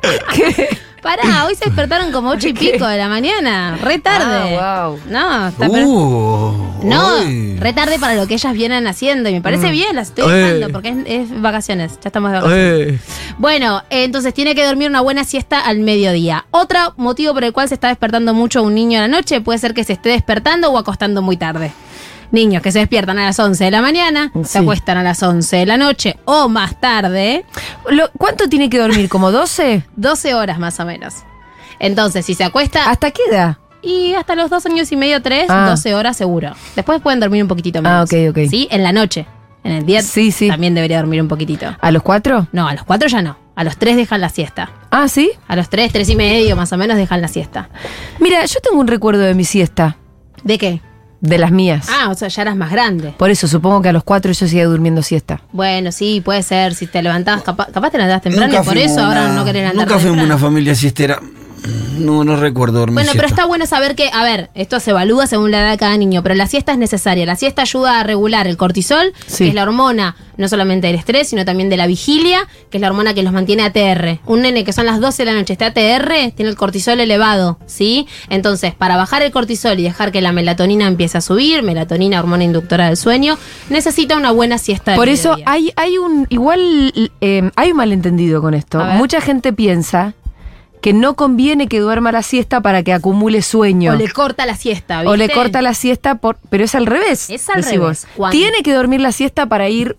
¿Qué? 0.34 0.68
Pará, 1.02 1.46
hoy 1.46 1.54
se 1.54 1.64
despertaron 1.64 2.12
como 2.12 2.28
ocho 2.28 2.46
y 2.48 2.52
pico 2.52 2.86
de 2.86 2.98
la 2.98 3.08
mañana. 3.08 3.78
Re 3.82 3.98
tarde. 4.00 4.58
Ah, 4.60 4.88
wow. 4.88 4.98
No, 5.08 5.48
está 5.48 5.66
Uh, 5.66 6.80
No, 6.82 7.22
uy. 7.24 7.56
re 7.58 7.72
tarde 7.72 7.98
para 7.98 8.14
lo 8.16 8.26
que 8.26 8.34
ellas 8.34 8.52
vienen 8.52 8.86
haciendo. 8.86 9.30
Y 9.30 9.32
me 9.32 9.40
parece 9.40 9.70
bien, 9.70 9.96
las 9.96 10.08
estoy 10.08 10.30
Eh. 10.30 10.36
dejando 10.36 10.68
porque 10.68 10.90
es, 10.90 10.96
es 11.30 11.40
vacaciones. 11.40 11.92
Ya 12.02 12.08
estamos 12.08 12.30
de 12.32 12.36
vacaciones. 12.38 12.92
Eh, 12.92 12.98
Bueno, 13.38 13.82
eh, 13.88 14.04
entonces 14.04 14.34
tiene 14.34 14.54
que 14.54 14.62
dormir 14.66 14.90
una 14.90 15.00
buena 15.00 15.24
siesta 15.24 15.60
al 15.60 15.78
mediodía. 15.78 16.44
Otro 16.50 16.92
motivo 16.98 17.32
por 17.32 17.44
el 17.44 17.54
cual 17.54 17.68
se 17.68 17.74
está 17.74 17.88
despertando 17.88 18.34
mucho 18.34 18.62
un 18.62 18.74
niño 18.74 18.98
a 18.98 19.02
la 19.02 19.08
noche 19.08 19.40
puede 19.40 19.58
ser 19.58 19.72
que 19.72 19.84
se 19.84 19.94
esté 19.94 20.10
despertando 20.10 20.70
o 20.70 20.76
acostando 20.76 21.22
muy 21.22 21.38
tarde. 21.38 21.72
Niños 22.32 22.62
que 22.62 22.70
se 22.72 22.78
despiertan 22.78 23.18
a 23.18 23.24
las 23.24 23.38
11 23.38 23.64
de 23.64 23.70
la 23.72 23.82
mañana, 23.82 24.30
se 24.44 24.58
acuestan 24.58 24.96
a 24.98 25.02
las 25.02 25.22
11 25.22 25.56
de 25.56 25.66
la 25.66 25.76
noche 25.76 26.16
o 26.24 26.48
más 26.48 26.80
tarde, 26.80 27.44
Lo- 27.88 28.10
¿Cuánto 28.16 28.48
tiene 28.48 28.70
que 28.70 28.78
dormir? 28.78 29.08
¿Como 29.08 29.32
12? 29.32 29.84
12 29.96 30.34
horas 30.34 30.58
más 30.58 30.78
o 30.80 30.84
menos. 30.84 31.14
Entonces, 31.78 32.26
si 32.26 32.34
se 32.34 32.44
acuesta 32.44 32.90
¿Hasta 32.90 33.10
qué 33.10 33.22
edad? 33.30 33.56
y 33.82 34.12
hasta 34.14 34.34
los 34.34 34.50
dos 34.50 34.64
años 34.66 34.92
y 34.92 34.96
medio, 34.96 35.22
tres, 35.22 35.46
Ah. 35.48 35.68
12 35.70 35.94
horas 35.94 36.16
seguro. 36.16 36.52
Después 36.76 37.00
pueden 37.00 37.18
dormir 37.18 37.42
un 37.42 37.48
poquitito 37.48 37.80
menos. 37.82 38.12
Ah, 38.12 38.16
ok, 38.28 38.30
ok. 38.36 38.48
Sí, 38.50 38.68
en 38.70 38.82
la 38.82 38.92
noche. 38.92 39.26
En 39.64 39.72
el 39.72 39.84
día 39.86 40.02
Sí, 40.02 40.30
sí. 40.32 40.48
también 40.48 40.74
debería 40.74 40.98
dormir 40.98 41.20
un 41.20 41.28
poquitito. 41.28 41.74
¿A 41.80 41.90
los 41.90 42.02
cuatro? 42.02 42.46
No, 42.52 42.68
a 42.68 42.74
los 42.74 42.84
cuatro 42.84 43.08
ya 43.08 43.20
no. 43.22 43.36
A 43.56 43.64
los 43.64 43.76
tres 43.76 43.96
dejan 43.96 44.20
la 44.20 44.28
siesta. 44.30 44.70
Ah, 44.90 45.08
¿sí? 45.08 45.32
A 45.48 45.56
los 45.56 45.68
tres, 45.68 45.92
tres 45.92 46.08
y 46.08 46.16
medio 46.16 46.56
más 46.56 46.72
o 46.72 46.76
menos 46.78 46.96
dejan 46.96 47.20
la 47.20 47.28
siesta. 47.28 47.68
Mira, 48.20 48.44
yo 48.46 48.60
tengo 48.60 48.80
un 48.80 48.86
recuerdo 48.86 49.22
de 49.22 49.34
mi 49.34 49.44
siesta, 49.44 49.96
¿De 50.44 50.56
qué? 50.56 50.80
De 51.20 51.38
las 51.38 51.50
mías. 51.52 51.86
Ah, 51.90 52.08
o 52.10 52.14
sea, 52.14 52.28
ya 52.28 52.42
eras 52.42 52.56
más 52.56 52.70
grande. 52.70 53.14
Por 53.16 53.30
eso 53.30 53.46
supongo 53.46 53.82
que 53.82 53.90
a 53.90 53.92
los 53.92 54.04
cuatro 54.04 54.32
yo 54.32 54.46
seguía 54.48 54.66
durmiendo 54.66 55.02
siesta. 55.02 55.42
Bueno, 55.52 55.92
sí, 55.92 56.20
puede 56.24 56.42
ser. 56.42 56.74
Si 56.74 56.86
te 56.86 57.02
levantabas, 57.02 57.42
capaz, 57.42 57.66
capaz 57.72 57.90
te 57.90 57.98
levantabas 57.98 58.22
temprano 58.22 58.54
y 58.60 58.64
por 58.64 58.76
eso 58.78 59.00
ahora 59.00 59.28
no 59.28 59.44
querés 59.44 59.62
levantar 59.62 59.86
Nunca 59.86 59.98
fuimos 59.98 60.18
temprano. 60.18 60.34
una 60.34 60.38
familia 60.38 60.74
siestera. 60.74 61.20
No, 61.98 62.24
no 62.24 62.36
recuerdo 62.36 62.78
dormir 62.78 62.94
Bueno, 62.94 63.12
pero 63.14 63.26
está 63.28 63.44
bueno 63.44 63.66
saber 63.66 63.94
que, 63.94 64.08
a 64.12 64.22
ver, 64.24 64.50
esto 64.54 64.80
se 64.80 64.90
evalúa 64.90 65.26
según 65.26 65.50
la 65.50 65.60
edad 65.60 65.70
de 65.72 65.78
cada 65.78 65.96
niño, 65.96 66.22
pero 66.22 66.34
la 66.34 66.46
siesta 66.46 66.72
es 66.72 66.78
necesaria. 66.78 67.26
La 67.26 67.36
siesta 67.36 67.62
ayuda 67.62 68.00
a 68.00 68.02
regular 68.02 68.46
el 68.46 68.56
cortisol, 68.56 69.12
Sí. 69.26 69.44
que 69.44 69.48
es 69.50 69.54
la 69.54 69.62
hormona 69.64 70.16
no 70.38 70.48
solamente 70.48 70.86
del 70.86 70.96
estrés, 70.96 71.28
sino 71.28 71.44
también 71.44 71.68
de 71.68 71.76
la 71.76 71.86
vigilia, 71.86 72.48
que 72.70 72.78
es 72.78 72.80
la 72.80 72.86
hormona 72.88 73.12
que 73.12 73.22
los 73.22 73.32
mantiene 73.32 73.62
ATR. 73.62 74.20
Un 74.24 74.40
nene 74.40 74.64
que 74.64 74.72
son 74.72 74.86
las 74.86 74.98
12 74.98 75.24
de 75.24 75.32
la 75.32 75.38
noche 75.38 75.52
está 75.52 75.66
ATR, 75.66 76.32
tiene 76.34 76.48
el 76.50 76.56
cortisol 76.56 76.98
elevado, 76.98 77.58
¿sí? 77.66 78.06
Entonces, 78.30 78.74
para 78.74 78.96
bajar 78.96 79.20
el 79.22 79.32
cortisol 79.32 79.78
y 79.78 79.82
dejar 79.82 80.12
que 80.12 80.22
la 80.22 80.32
melatonina 80.32 80.86
empiece 80.86 81.18
a 81.18 81.20
subir, 81.20 81.62
melatonina, 81.62 82.18
hormona 82.20 82.44
inductora 82.44 82.86
del 82.86 82.96
sueño, 82.96 83.36
necesita 83.68 84.16
una 84.16 84.30
buena 84.30 84.56
siesta. 84.56 84.92
de 84.92 84.96
Por 84.96 85.10
eso 85.10 85.36
hay, 85.44 85.72
hay 85.76 85.98
un. 85.98 86.26
Igual 86.30 87.10
eh, 87.20 87.50
hay 87.54 87.70
un 87.72 87.76
malentendido 87.76 88.40
con 88.40 88.54
esto. 88.54 88.82
Mucha 88.94 89.20
gente 89.20 89.52
piensa 89.52 90.14
que 90.80 90.92
no 90.92 91.14
conviene 91.14 91.68
que 91.68 91.80
duerma 91.80 92.12
la 92.12 92.22
siesta 92.22 92.60
para 92.60 92.82
que 92.82 92.92
acumule 92.92 93.42
sueño. 93.42 93.92
O 93.92 93.96
le 93.96 94.10
corta 94.10 94.46
la 94.46 94.56
siesta, 94.56 95.00
O 95.00 95.16
le 95.16 95.26
¿viste? 95.26 95.34
corta 95.38 95.62
la 95.62 95.74
siesta, 95.74 96.16
por, 96.16 96.38
pero 96.48 96.64
es 96.64 96.74
al 96.74 96.86
revés. 96.86 97.30
Es 97.30 97.48
al 97.50 97.62
revés. 97.62 98.06
Tiene 98.30 98.62
que 98.62 98.72
dormir 98.72 99.00
la 99.00 99.12
siesta 99.12 99.46
para 99.46 99.68
ir. 99.68 99.96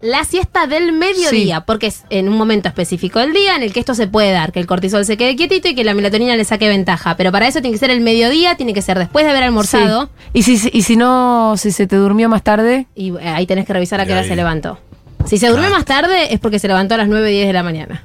La 0.00 0.24
siesta 0.24 0.66
del 0.66 0.92
mediodía, 0.92 1.60
porque 1.60 1.86
es 1.86 2.02
en 2.10 2.28
un 2.28 2.36
momento 2.36 2.66
específico 2.68 3.20
del 3.20 3.32
día 3.32 3.54
en 3.54 3.62
el 3.62 3.72
que 3.72 3.78
esto 3.78 3.94
se 3.94 4.08
puede 4.08 4.32
dar, 4.32 4.50
que 4.50 4.58
el 4.58 4.66
cortisol 4.66 5.04
se 5.04 5.16
quede 5.16 5.36
quietito 5.36 5.68
y 5.68 5.76
que 5.76 5.84
la 5.84 5.94
melatonina 5.94 6.34
le 6.34 6.44
saque 6.44 6.68
ventaja. 6.68 7.16
Pero 7.16 7.30
para 7.30 7.46
eso 7.46 7.60
tiene 7.60 7.74
que 7.74 7.78
ser 7.78 7.90
el 7.90 8.00
mediodía, 8.00 8.56
tiene 8.56 8.74
que 8.74 8.82
ser 8.82 8.98
después 8.98 9.24
de 9.24 9.30
haber 9.30 9.44
almorzado. 9.44 10.06
Sí. 10.06 10.10
Y 10.32 10.42
si, 10.42 10.70
y 10.72 10.82
si 10.82 10.96
no, 10.96 11.54
si 11.56 11.70
se 11.70 11.86
te 11.86 11.94
durmió 11.94 12.28
más 12.28 12.42
tarde. 12.42 12.86
Y 12.96 13.16
eh, 13.16 13.28
ahí 13.28 13.46
tenés 13.46 13.64
que 13.64 13.74
revisar 13.74 14.00
a 14.00 14.06
qué 14.06 14.12
hora 14.12 14.24
se 14.24 14.34
levantó. 14.34 14.80
Si 15.24 15.38
se 15.38 15.46
durmió 15.46 15.70
más 15.70 15.84
tarde 15.84 16.34
es 16.34 16.40
porque 16.40 16.58
se 16.58 16.66
levantó 16.66 16.94
a 16.94 16.98
las 16.98 17.06
9, 17.06 17.30
10 17.30 17.46
de 17.46 17.52
la 17.52 17.62
mañana. 17.62 18.04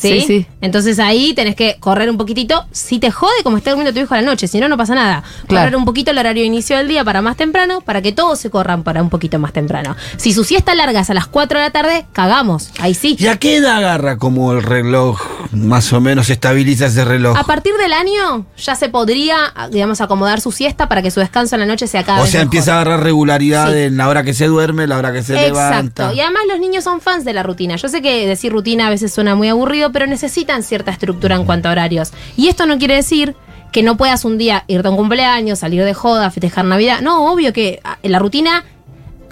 ¿Sí? 0.00 0.20
Sí, 0.20 0.26
sí. 0.26 0.46
Entonces 0.60 0.98
ahí 0.98 1.34
tenés 1.34 1.54
que 1.56 1.76
correr 1.78 2.08
un 2.10 2.16
poquitito. 2.16 2.64
Si 2.72 2.98
te 2.98 3.10
jode 3.10 3.42
como 3.44 3.56
está 3.56 3.70
durmiendo 3.70 3.92
tu 3.92 4.00
hijo 4.04 4.14
a 4.14 4.20
la 4.20 4.26
noche, 4.26 4.48
si 4.48 4.58
no, 4.60 4.68
no 4.68 4.76
pasa 4.76 4.94
nada. 4.94 5.22
Claro. 5.46 5.64
Correr 5.66 5.76
un 5.76 5.84
poquito 5.84 6.10
el 6.10 6.18
horario 6.18 6.42
de 6.42 6.46
inicio 6.46 6.76
del 6.78 6.88
día 6.88 7.04
para 7.04 7.20
más 7.22 7.36
temprano, 7.36 7.80
para 7.82 8.00
que 8.02 8.12
todos 8.12 8.38
se 8.38 8.50
corran 8.50 8.82
para 8.82 9.02
un 9.02 9.10
poquito 9.10 9.38
más 9.38 9.52
temprano. 9.52 9.96
Si 10.16 10.32
su 10.32 10.44
siesta 10.44 10.74
larga 10.74 11.00
es 11.00 11.10
a 11.10 11.14
las 11.14 11.26
4 11.26 11.58
de 11.58 11.64
la 11.66 11.70
tarde, 11.70 12.06
cagamos. 12.12 12.70
Ahí 12.80 12.94
sí. 12.94 13.16
¿Y 13.18 13.26
a 13.26 13.36
qué 13.36 13.56
edad 13.56 13.76
agarra 13.76 14.16
como 14.16 14.52
el 14.52 14.62
reloj? 14.62 15.20
Más 15.52 15.92
o 15.92 16.00
menos 16.00 16.30
estabiliza 16.30 16.86
ese 16.86 17.04
reloj. 17.04 17.36
A 17.36 17.44
partir 17.44 17.74
del 17.74 17.92
año 17.92 18.46
ya 18.56 18.74
se 18.76 18.88
podría, 18.88 19.36
digamos, 19.70 20.00
acomodar 20.00 20.40
su 20.40 20.52
siesta 20.52 20.88
para 20.88 21.02
que 21.02 21.10
su 21.10 21.20
descanso 21.20 21.56
en 21.56 21.60
la 21.60 21.66
noche 21.66 21.86
sea 21.86 22.04
cada 22.04 22.20
O 22.20 22.22
vez 22.22 22.30
sea, 22.30 22.40
mejor. 22.40 22.46
empieza 22.46 22.72
a 22.72 22.80
agarrar 22.80 23.02
regularidad 23.02 23.72
Sí. 23.72 23.78
en 23.80 23.96
la 23.96 24.08
hora 24.08 24.22
que 24.22 24.32
se 24.32 24.46
duerme, 24.46 24.86
la 24.86 24.96
hora 24.96 25.12
que 25.12 25.22
se 25.22 25.34
levanta. 25.34 26.04
Exacto. 26.04 26.16
Y 26.16 26.20
además 26.20 26.42
los 26.48 26.60
niños 26.60 26.84
son 26.84 27.00
fans 27.00 27.24
de 27.24 27.32
la 27.32 27.42
rutina. 27.42 27.76
Yo 27.76 27.88
sé 27.88 28.00
que 28.00 28.26
decir 28.26 28.52
rutina 28.52 28.86
a 28.86 28.90
veces 28.90 29.12
suena 29.12 29.34
muy 29.34 29.48
aburrido, 29.48 29.89
pero 29.92 30.06
necesitan 30.06 30.62
cierta 30.62 30.90
estructura 30.90 31.36
en 31.36 31.44
cuanto 31.44 31.68
a 31.68 31.72
horarios. 31.72 32.12
Y 32.36 32.48
esto 32.48 32.66
no 32.66 32.78
quiere 32.78 32.94
decir 32.94 33.34
que 33.72 33.82
no 33.82 33.96
puedas 33.96 34.24
un 34.24 34.38
día 34.38 34.64
irte 34.66 34.88
a 34.88 34.90
un 34.90 34.96
cumpleaños, 34.96 35.60
salir 35.60 35.84
de 35.84 35.94
joda, 35.94 36.30
festejar 36.30 36.64
Navidad. 36.64 37.00
No, 37.00 37.32
obvio 37.32 37.52
que 37.52 37.80
ah, 37.84 37.98
la 38.02 38.18
rutina, 38.18 38.64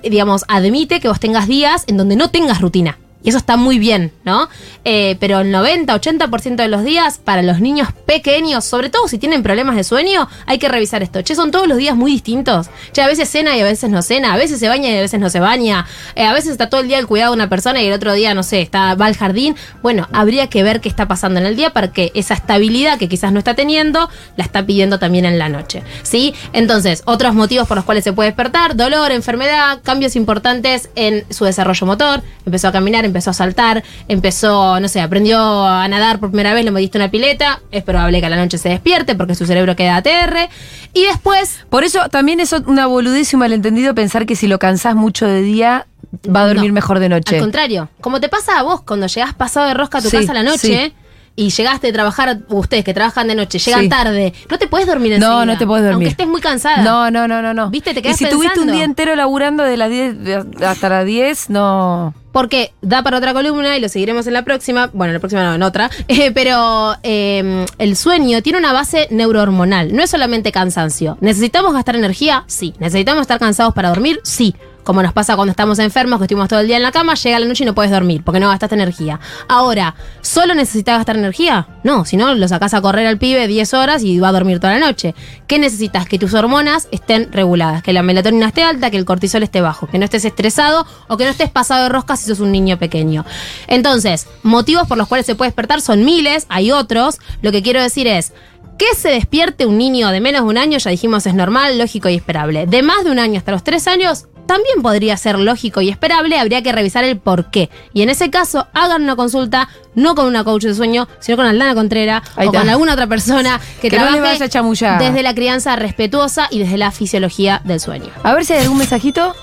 digamos, 0.03 0.45
admite 0.49 1.01
que 1.01 1.09
vos 1.09 1.21
tengas 1.21 1.49
días 1.49 1.85
en 1.87 1.97
donde 1.97 2.17
no 2.17 2.31
tengas 2.31 2.61
rutina. 2.61 2.99
Y 3.23 3.31
eso 3.31 3.39
está 3.39 3.57
muy 3.57 3.79
bien, 3.79 4.13
¿no? 4.25 4.49
Eh, 4.85 5.17
pero 5.19 5.41
el 5.41 5.51
90, 5.51 5.93
80% 5.93 6.57
de 6.57 6.69
los 6.69 6.85
días, 6.85 7.19
para 7.19 7.43
los 7.43 7.61
niños 7.61 7.89
pequeños, 8.07 8.65
sobre 8.65 8.91
todo 8.91 9.09
si 9.09 9.19
tienen 9.19 9.43
problemas 9.43 9.75
de 9.75 9.83
sueño, 9.83 10.29
hay 10.47 10.59
que 10.59 10.69
revisar 10.69 11.03
esto. 11.03 11.21
Che, 11.23 11.35
son 11.35 11.51
todos 11.51 11.67
los 11.67 11.79
días 11.79 11.97
muy 11.97 12.13
distintos. 12.13 12.69
Che, 12.93 13.03
a 13.03 13.09
veces 13.09 13.29
cena 13.29 13.57
y 13.57 13.61
a 13.61 13.65
veces 13.65 13.91
no 13.91 14.03
cena, 14.03 14.35
a 14.35 14.37
veces 14.37 14.61
se 14.61 14.69
baña 14.69 14.91
y 14.91 14.97
a 14.97 15.01
veces 15.01 15.19
no 15.19 15.31
se 15.31 15.41
baña, 15.41 15.85
eh, 16.15 16.25
a 16.25 16.33
veces 16.33 16.53
está 16.53 16.71
todo 16.71 16.81
el 16.81 16.89
día 16.89 16.99
el 16.99 17.09
cuidado 17.09 17.33
de 17.33 17.37
una 17.37 17.49
persona 17.49 17.83
y 17.83 17.87
el 17.87 17.93
otro 17.93 18.13
día, 18.13 18.35
no 18.35 18.45
sé, 18.45 18.61
está, 18.61 18.95
va 18.95 19.07
al 19.07 19.17
jardín. 19.17 19.57
Bueno, 19.83 20.09
habría 20.13 20.47
que 20.47 20.63
ver 20.63 20.81
qué 20.81 20.89
está 20.89 21.09
pasando 21.09 21.41
en 21.41 21.47
el 21.47 21.57
día 21.57 21.71
para 21.71 21.93
que 21.93 22.13
esa 22.15 22.35
estabilidad 22.35 22.99
que 22.99 23.09
quizás 23.09 23.33
no 23.33 23.41
está 23.41 23.55
teniendo, 23.55 24.09
la 24.37 24.45
está 24.45 24.65
pidiendo 24.65 25.01
también 25.01 25.25
en 25.25 25.39
la 25.39 25.49
noche. 25.49 25.83
¿Sí? 26.05 26.35
Entonces, 26.53 27.03
otros 27.05 27.35
motivos 27.35 27.67
por 27.67 27.77
los 27.77 27.85
cuales 27.85 28.05
se 28.05 28.13
puede 28.13 28.29
despertar, 28.29 28.77
dolor, 28.77 29.11
enfermedad, 29.11 29.81
cambios 29.83 30.15
importantes 30.15 30.89
en 30.95 31.25
su 31.31 31.45
desarrollo 31.45 31.87
motor, 31.87 32.23
empezó 32.47 32.69
a 32.69 32.73
caminar, 32.73 33.05
empezó 33.09 33.31
a 33.31 33.35
saltar, 33.35 33.83
empezó, 34.09 34.79
no 34.81 34.89
sé, 34.89 35.01
aprendió 35.01 35.39
a 35.67 35.87
nadar 35.89 36.19
por 36.21 36.31
primera 36.31 36.55
vez, 36.55 36.65
le 36.65 36.71
metiste 36.71 36.99
una 36.99 37.11
pileta, 37.11 37.61
es 37.71 37.83
probable 37.83 38.21
que 38.21 38.27
a 38.27 38.31
la 38.31 38.37
noche 38.37 38.59
se 38.59 38.69
despierte 38.69 39.15
porque 39.15 39.35
su 39.35 39.47
cerebro 39.47 39.75
queda 39.77 39.97
ATR. 39.97 40.49
Y 40.95 41.05
después, 41.05 41.65
Por 41.71 41.85
eso 41.85 42.09
también 42.09 42.41
es 42.41 42.53
una 42.53 42.87
boludez 42.87 43.33
y 43.33 43.37
un 43.37 43.41
malentendido 43.41 43.95
pensar 43.95 44.27
que 44.27 44.37
si 44.37 44.47
lo 44.49 44.59
cansás 44.59 44.95
mucho 44.95 45.27
de 45.27 45.43
día, 45.43 45.87
va 46.35 46.43
a 46.43 46.47
dormir 46.49 46.69
No, 46.71 46.75
mejor 46.75 46.99
de 47.01 47.09
noche. 47.09 47.37
al 47.37 47.43
contrario, 47.43 47.89
como 48.01 48.21
te 48.21 48.29
pasa 48.29 48.59
a 48.59 48.63
vos 48.63 48.83
cuando 48.83 49.07
llegás 49.07 49.35
pasado 49.35 49.67
de 49.67 49.75
rosca 49.75 49.99
a 49.99 50.03
tu 50.03 50.09
Sí, 50.11 50.17
casa 50.19 50.33
a 50.33 50.35
la 50.35 50.43
noche. 50.43 50.59
sí. 50.89 50.93
Y 51.37 51.51
llegaste 51.51 51.87
de 51.87 51.93
trabajar, 51.93 52.39
ustedes 52.49 52.83
que 52.85 52.93
trabajan 52.93 53.29
de 53.29 53.37
noche, 53.37 53.61
llegan 53.61 53.83
Sí. 53.83 53.89
tarde, 53.89 54.33
no 54.51 54.59
te 54.59 54.67
puedes 54.67 54.89
dormir 54.89 55.13
enseguida. 55.13 55.37
No, 55.39 55.47
no 55.47 55.57
te 55.57 55.65
puedes 55.69 55.85
dormir. 55.85 55.95
Aunque 56.09 56.09
estés 56.09 56.27
muy 56.27 56.41
cansada. 56.41 56.79
No, 56.83 57.13
no, 57.13 57.29
no, 57.29 57.41
no, 57.43 57.55
no. 57.55 57.71
¿Viste? 57.71 57.95
Te 57.95 58.01
y 58.01 58.03
quedás 58.03 58.17
si 58.17 58.29
tuviste 58.29 58.59
un 58.59 58.73
día 58.73 58.83
entero 58.83 59.15
laburando 59.15 59.63
de 59.63 59.77
las 59.77 59.89
10 59.89 60.19
de- 60.25 60.67
hasta 60.67 60.89
las 60.89 61.07
10, 61.07 61.49
no. 61.49 62.13
Porque 62.39 62.71
da 62.83 63.03
para 63.03 63.19
otra 63.19 63.33
columna 63.33 63.77
y 63.77 63.81
lo 63.81 63.89
seguiremos 63.89 64.29
en 64.29 64.33
la 64.33 64.45
próxima. 64.45 64.91
Bueno, 64.93 65.11
en 65.11 65.15
la 65.15 65.19
próxima 65.19 65.43
no, 65.43 65.55
en 65.57 65.63
otra. 65.65 65.91
Eh, 66.07 66.31
pero 66.33 66.95
eh, 67.03 67.67
el 67.79 67.97
sueño 67.97 68.43
tiene 68.43 68.61
una 68.61 68.73
base 68.73 69.09
neurohormonal. 69.11 69.93
No 69.93 70.05
es 70.05 70.11
solamente 70.11 70.53
cansancio. 70.53 71.19
¿Necesitamos 71.21 71.75
gastar 71.75 71.97
energía? 71.97 72.45
Sí. 72.47 72.75
¿Necesitamos 72.79 73.23
estar 73.23 73.41
cansados 73.41 73.75
para 73.75 73.89
dormir? 73.89 74.21
Sí. 74.23 74.55
Como 74.89 75.03
nos 75.03 75.13
pasa 75.13 75.37
cuando 75.37 75.51
estamos 75.51 75.79
enfermos, 75.81 76.19
que 76.19 76.25
estuvimos 76.25 76.49
todo 76.49 76.61
el 76.61 76.67
día 76.67 76.79
en 76.79 76.83
la 76.83 76.93
cama, 76.93 77.13
llega 77.13 77.39
la 77.39 77.45
noche 77.45 77.63
y 77.63 77.67
no 77.67 77.75
puedes 77.75 77.93
dormir 77.93 78.23
porque 78.25 78.41
no 78.41 78.49
gastaste 78.49 78.75
energía. 78.75 79.21
Ahora, 79.47 79.95
¿solo 80.23 80.55
necesitas 80.55 80.97
gastar 80.97 81.19
energía? 81.19 81.69
No, 81.85 82.07
si 82.07 82.17
no, 82.17 82.35
lo 82.35 82.49
sacás 82.49 82.73
a 82.73 82.81
correr 82.81 83.07
al 83.07 83.19
pibe 83.19 83.47
10 83.47 83.75
horas 83.75 84.03
y 84.03 84.19
va 84.19 84.31
a 84.31 84.33
dormir 84.33 84.61
toda 84.61 84.79
la 84.79 84.87
noche. 84.87 85.15
¿Qué 85.47 85.59
necesitas? 85.59 86.09
Que 86.09 86.19
tus 86.19 86.33
hormonas 86.33 86.89
estén 86.91 87.31
reguladas, 87.31 87.83
que 87.83 87.93
la 87.93 88.03
melatonina 88.03 88.47
esté 88.47 88.63
alta, 88.63 88.91
que 88.91 88.97
el 88.97 89.05
cortisol 89.05 89.43
esté 89.43 89.61
bajo, 89.61 89.89
que 89.89 89.99
no 89.99 90.07
estés 90.07 90.25
estresado 90.25 90.87
o 91.07 91.19
que 91.19 91.25
no 91.25 91.31
estés 91.33 91.51
pasado 91.51 91.83
de 91.83 91.91
rosca 91.91 92.17
si 92.17 92.27
sos 92.27 92.41
un 92.41 92.51
niño 92.51 92.79
pequeño. 92.79 93.27
Entonces, 93.67 94.27
motivos 94.43 94.89
por 94.89 94.97
los 94.97 95.07
cuales 95.07 95.27
se 95.27 95.35
puede 95.35 95.51
despertar 95.51 95.83
son 95.83 96.03
miles, 96.03 96.47
hay 96.49 96.73
otros. 96.73 97.19
Lo 97.43 97.53
que 97.53 97.63
quiero 97.63 97.83
decir 97.83 98.07
es, 98.07 98.33
que 98.79 98.95
se 98.95 99.09
despierte 99.09 99.67
un 99.67 99.77
niño 99.77 100.09
de 100.11 100.21
menos 100.21 100.43
de 100.43 100.49
un 100.49 100.57
año, 100.57 100.79
ya 100.79 100.91
dijimos, 100.91 101.27
es 101.27 101.35
normal, 101.35 101.79
lógico 101.79 102.09
y 102.09 102.15
esperable. 102.15 102.67
De 102.67 102.83
más 102.83 103.05
de 103.05 103.11
un 103.11 103.19
año 103.19 103.37
hasta 103.37 103.51
los 103.51 103.65
tres 103.65 103.89
años, 103.89 104.28
también 104.49 104.83
podría 104.83 105.17
ser 105.17 105.39
lógico 105.39 105.81
y 105.83 105.91
esperable, 105.91 106.37
habría 106.39 106.63
que 106.63 106.73
revisar 106.73 107.05
el 107.05 107.19
por 107.19 107.51
qué. 107.51 107.71
Y 107.93 108.03
en 108.03 108.09
ese 108.09 108.31
caso, 108.31 108.67
hagan 108.73 109.03
una 109.05 109.15
consulta 109.15 109.69
no 109.95 110.15
con 110.17 110.25
una 110.27 110.43
coach 110.43 110.63
de 110.65 110.75
sueño, 110.75 111.07
sino 111.21 111.37
con 111.37 111.47
Aldana 111.47 111.75
Contrera 111.75 112.23
Ahí 112.35 112.47
o 112.47 112.51
está. 112.51 112.61
con 112.61 112.69
alguna 112.71 112.95
otra 112.95 113.07
persona 113.07 113.61
que, 113.81 113.91
Que 113.91 113.97
no 113.99 114.07
le 114.07 114.13
trabaje 114.13 114.33
vaya 114.33 114.45
a 114.47 114.49
chamullar. 114.49 114.99
desde 115.01 115.23
la 115.23 115.35
crianza 115.35 115.77
respetuosa 115.77 116.49
y 116.51 116.59
desde 116.59 116.79
la 116.79 116.91
fisiología 116.91 117.61
del 117.65 117.79
sueño. 117.79 118.09
A 118.25 118.33
ver 118.35 118.45
si 118.45 118.55
hay 118.55 118.63
algún 118.63 118.79
mensajito. 118.79 119.37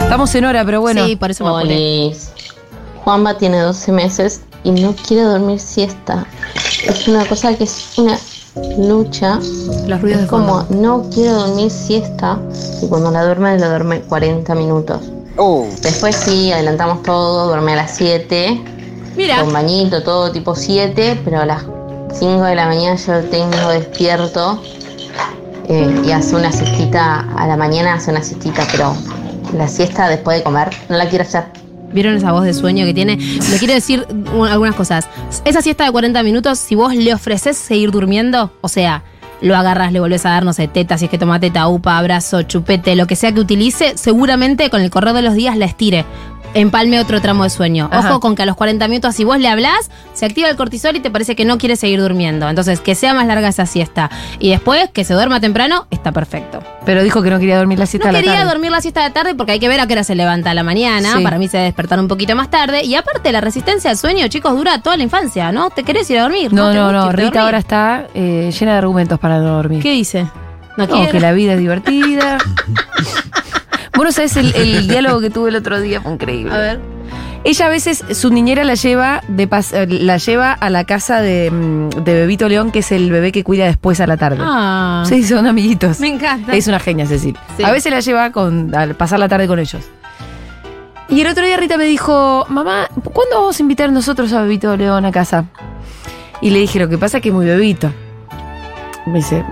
Estamos 0.00 0.34
en 0.34 0.44
hora, 0.44 0.64
pero 0.64 0.80
bueno. 0.80 1.04
Sí, 1.06 1.16
por 1.16 1.30
eso 1.30 1.44
me 1.44 1.50
apuré. 1.50 1.74
Olis. 1.74 2.30
Juanba 3.04 3.36
tiene 3.36 3.58
12 3.58 3.92
meses 3.92 4.42
y 4.62 4.70
no 4.70 4.94
quiere 4.94 5.24
dormir 5.24 5.58
siesta. 5.58 6.26
Es 6.86 7.08
una 7.08 7.24
cosa 7.26 7.56
que 7.56 7.64
es 7.64 7.94
una 7.98 8.16
lucha. 8.78 9.38
Los 9.86 10.00
ruidos 10.00 10.20
Es 10.22 10.24
de 10.24 10.26
como, 10.28 10.64
no 10.70 11.04
quiero 11.12 11.34
dormir 11.46 11.70
siesta. 11.70 12.38
Y 12.82 12.86
cuando 12.88 13.10
la 13.10 13.24
duerme, 13.24 13.58
la 13.58 13.68
duerme 13.68 14.00
40 14.02 14.54
minutos. 14.54 15.00
Después 15.82 16.16
sí, 16.16 16.52
adelantamos 16.52 17.02
todo, 17.02 17.46
duerme 17.48 17.72
a 17.72 17.76
las 17.76 17.92
7. 17.96 18.60
Mira, 19.16 19.40
Con 19.40 19.52
bañito, 19.52 20.02
todo 20.02 20.30
tipo 20.32 20.54
7. 20.54 21.20
Pero 21.24 21.40
a 21.40 21.46
las 21.46 21.62
5 22.14 22.42
de 22.42 22.54
la 22.54 22.66
mañana 22.66 22.96
yo 22.96 23.12
lo 23.14 23.20
tengo 23.24 23.68
despierto. 23.70 24.60
eh, 25.68 26.02
y 26.04 26.10
hace 26.10 26.34
una 26.34 26.50
siestita, 26.52 27.20
a 27.36 27.46
la 27.46 27.56
mañana 27.56 27.94
hace 27.94 28.10
una 28.10 28.22
siestita, 28.22 28.66
pero 28.72 28.92
la 29.56 29.68
siesta 29.68 30.08
después 30.08 30.38
de 30.38 30.42
comer 30.42 30.70
no 30.88 30.96
la 30.96 31.08
quiero 31.08 31.22
hacer. 31.22 31.44
¿Vieron 31.92 32.14
esa 32.16 32.32
voz 32.32 32.44
de 32.44 32.54
sueño 32.54 32.84
que 32.86 32.94
tiene? 32.94 33.16
Le 33.16 33.58
quiero 33.58 33.74
decir 33.74 34.06
un- 34.34 34.46
algunas 34.48 34.74
cosas. 34.74 35.08
Esa 35.44 35.62
siesta 35.62 35.84
de 35.84 35.90
40 35.92 36.22
minutos, 36.22 36.58
si 36.58 36.74
vos 36.74 36.94
le 36.94 37.12
ofreces 37.14 37.56
seguir 37.56 37.90
durmiendo, 37.90 38.52
o 38.60 38.68
sea, 38.68 39.02
lo 39.42 39.56
agarras, 39.56 39.90
le 39.92 40.00
volvés 40.00 40.26
a 40.26 40.30
dar, 40.30 40.44
no 40.44 40.52
sé, 40.52 40.68
teta, 40.68 40.98
si 40.98 41.06
es 41.06 41.10
que 41.10 41.16
toma 41.16 41.40
teta, 41.40 41.66
upa, 41.66 41.96
abrazo, 41.96 42.42
chupete, 42.42 42.94
lo 42.94 43.06
que 43.06 43.16
sea 43.16 43.32
que 43.32 43.40
utilice, 43.40 43.96
seguramente 43.96 44.68
con 44.68 44.82
el 44.82 44.90
correr 44.90 45.14
de 45.14 45.22
los 45.22 45.32
días 45.34 45.56
la 45.56 45.64
estire. 45.64 46.04
Empalme 46.52 46.98
otro 46.98 47.20
tramo 47.20 47.44
de 47.44 47.50
sueño. 47.50 47.88
Ajá. 47.92 48.10
Ojo 48.10 48.20
con 48.20 48.34
que 48.34 48.42
a 48.42 48.46
los 48.46 48.56
40 48.56 48.88
minutos, 48.88 49.14
si 49.14 49.24
vos 49.24 49.38
le 49.38 49.48
hablás, 49.48 49.90
se 50.14 50.26
activa 50.26 50.48
el 50.48 50.56
cortisol 50.56 50.96
y 50.96 51.00
te 51.00 51.10
parece 51.10 51.36
que 51.36 51.44
no 51.44 51.58
quiere 51.58 51.76
seguir 51.76 52.00
durmiendo. 52.00 52.48
Entonces, 52.48 52.80
que 52.80 52.94
sea 52.94 53.14
más 53.14 53.26
larga 53.26 53.48
esa 53.48 53.66
siesta. 53.66 54.10
Y 54.40 54.50
después, 54.50 54.90
que 54.92 55.04
se 55.04 55.14
duerma 55.14 55.40
temprano, 55.40 55.86
está 55.90 56.10
perfecto. 56.12 56.60
Pero 56.84 57.02
dijo 57.04 57.22
que 57.22 57.30
no 57.30 57.38
quería 57.38 57.56
dormir 57.58 57.78
la 57.78 57.86
siesta 57.86 58.06
No 58.06 58.10
a 58.10 58.12
la 58.14 58.18
quería 58.20 58.34
tarde. 58.40 58.50
dormir 58.52 58.70
la 58.72 58.80
siesta 58.80 59.04
de 59.04 59.10
tarde 59.10 59.34
porque 59.34 59.52
hay 59.52 59.60
que 59.60 59.68
ver 59.68 59.78
a 59.80 59.86
qué 59.86 59.92
hora 59.92 60.02
se 60.04 60.14
levanta 60.16 60.50
a 60.50 60.54
la 60.54 60.64
mañana. 60.64 61.16
Sí. 61.18 61.22
Para 61.22 61.38
mí 61.38 61.46
se 61.46 61.58
debe 61.58 61.66
despertar 61.68 62.00
un 62.00 62.08
poquito 62.08 62.34
más 62.34 62.50
tarde. 62.50 62.82
Y 62.84 62.94
aparte, 62.96 63.30
la 63.30 63.40
resistencia 63.40 63.90
al 63.90 63.96
sueño, 63.96 64.26
chicos, 64.28 64.56
dura 64.56 64.80
toda 64.82 64.96
la 64.96 65.02
infancia, 65.04 65.52
¿no? 65.52 65.70
¿Te 65.70 65.84
querés 65.84 66.10
ir 66.10 66.18
a 66.18 66.22
dormir? 66.22 66.52
No, 66.52 66.72
no, 66.74 66.90
no. 66.90 67.12
Rita 67.12 67.42
ahora 67.42 67.58
está 67.58 68.06
eh, 68.14 68.50
llena 68.58 68.72
de 68.72 68.78
argumentos 68.78 69.18
para 69.20 69.38
no 69.38 69.54
dormir. 69.54 69.82
¿Qué 69.82 69.92
dice? 69.92 70.26
No, 70.76 70.86
No, 70.86 71.08
que 71.10 71.20
la 71.20 71.32
vida 71.32 71.52
es 71.52 71.58
divertida. 71.58 72.38
bueno, 74.00 74.12
sabes 74.12 74.36
el, 74.36 74.54
el 74.54 74.88
diálogo 74.88 75.20
que 75.20 75.30
tuve 75.30 75.50
el 75.50 75.56
otro 75.56 75.80
día 75.80 76.00
fue 76.00 76.12
increíble. 76.12 76.54
A 76.54 76.58
ver. 76.58 76.80
Ella 77.42 77.66
a 77.66 77.68
veces, 77.70 78.04
su 78.12 78.30
niñera 78.30 78.64
la 78.64 78.74
lleva 78.74 79.22
de 79.26 79.48
pas- 79.48 79.72
eh, 79.72 79.86
la 79.86 80.18
lleva 80.18 80.52
a 80.52 80.68
la 80.68 80.84
casa 80.84 81.22
de, 81.22 81.50
mm, 81.50 81.88
de 82.04 82.12
Bebito 82.14 82.48
León, 82.50 82.70
que 82.70 82.80
es 82.80 82.92
el 82.92 83.10
bebé 83.10 83.32
que 83.32 83.42
cuida 83.44 83.64
después 83.64 83.98
a 84.00 84.06
la 84.06 84.18
tarde. 84.18 84.38
Ah. 84.40 85.04
Sí, 85.08 85.22
son 85.24 85.46
amiguitos. 85.46 86.00
Me 86.00 86.08
encanta. 86.08 86.52
Es 86.54 86.68
una 86.68 86.78
genia, 86.78 87.06
Cecil. 87.06 87.38
Sí. 87.56 87.64
A 87.64 87.70
veces 87.72 87.90
la 87.92 88.00
lleva 88.00 88.30
con, 88.30 88.74
a 88.74 88.92
pasar 88.92 89.18
la 89.18 89.28
tarde 89.28 89.46
con 89.48 89.58
ellos. 89.58 89.82
Y 91.08 91.22
el 91.22 91.26
otro 91.28 91.44
día 91.46 91.56
Rita 91.56 91.78
me 91.78 91.84
dijo, 91.84 92.44
mamá, 92.50 92.88
¿cuándo 93.02 93.36
vamos 93.38 93.58
a 93.58 93.62
invitar 93.62 93.90
nosotros 93.90 94.32
a 94.34 94.42
Bebito 94.42 94.76
León 94.76 95.04
a 95.06 95.10
casa? 95.10 95.46
Y 96.42 96.50
le 96.50 96.58
dije, 96.58 96.78
lo 96.78 96.88
que 96.90 96.98
pasa 96.98 97.16
es 97.18 97.22
que 97.22 97.30
es 97.30 97.34
muy 97.34 97.46
bebito. 97.46 97.90
Me 99.06 99.14
dice, 99.14 99.42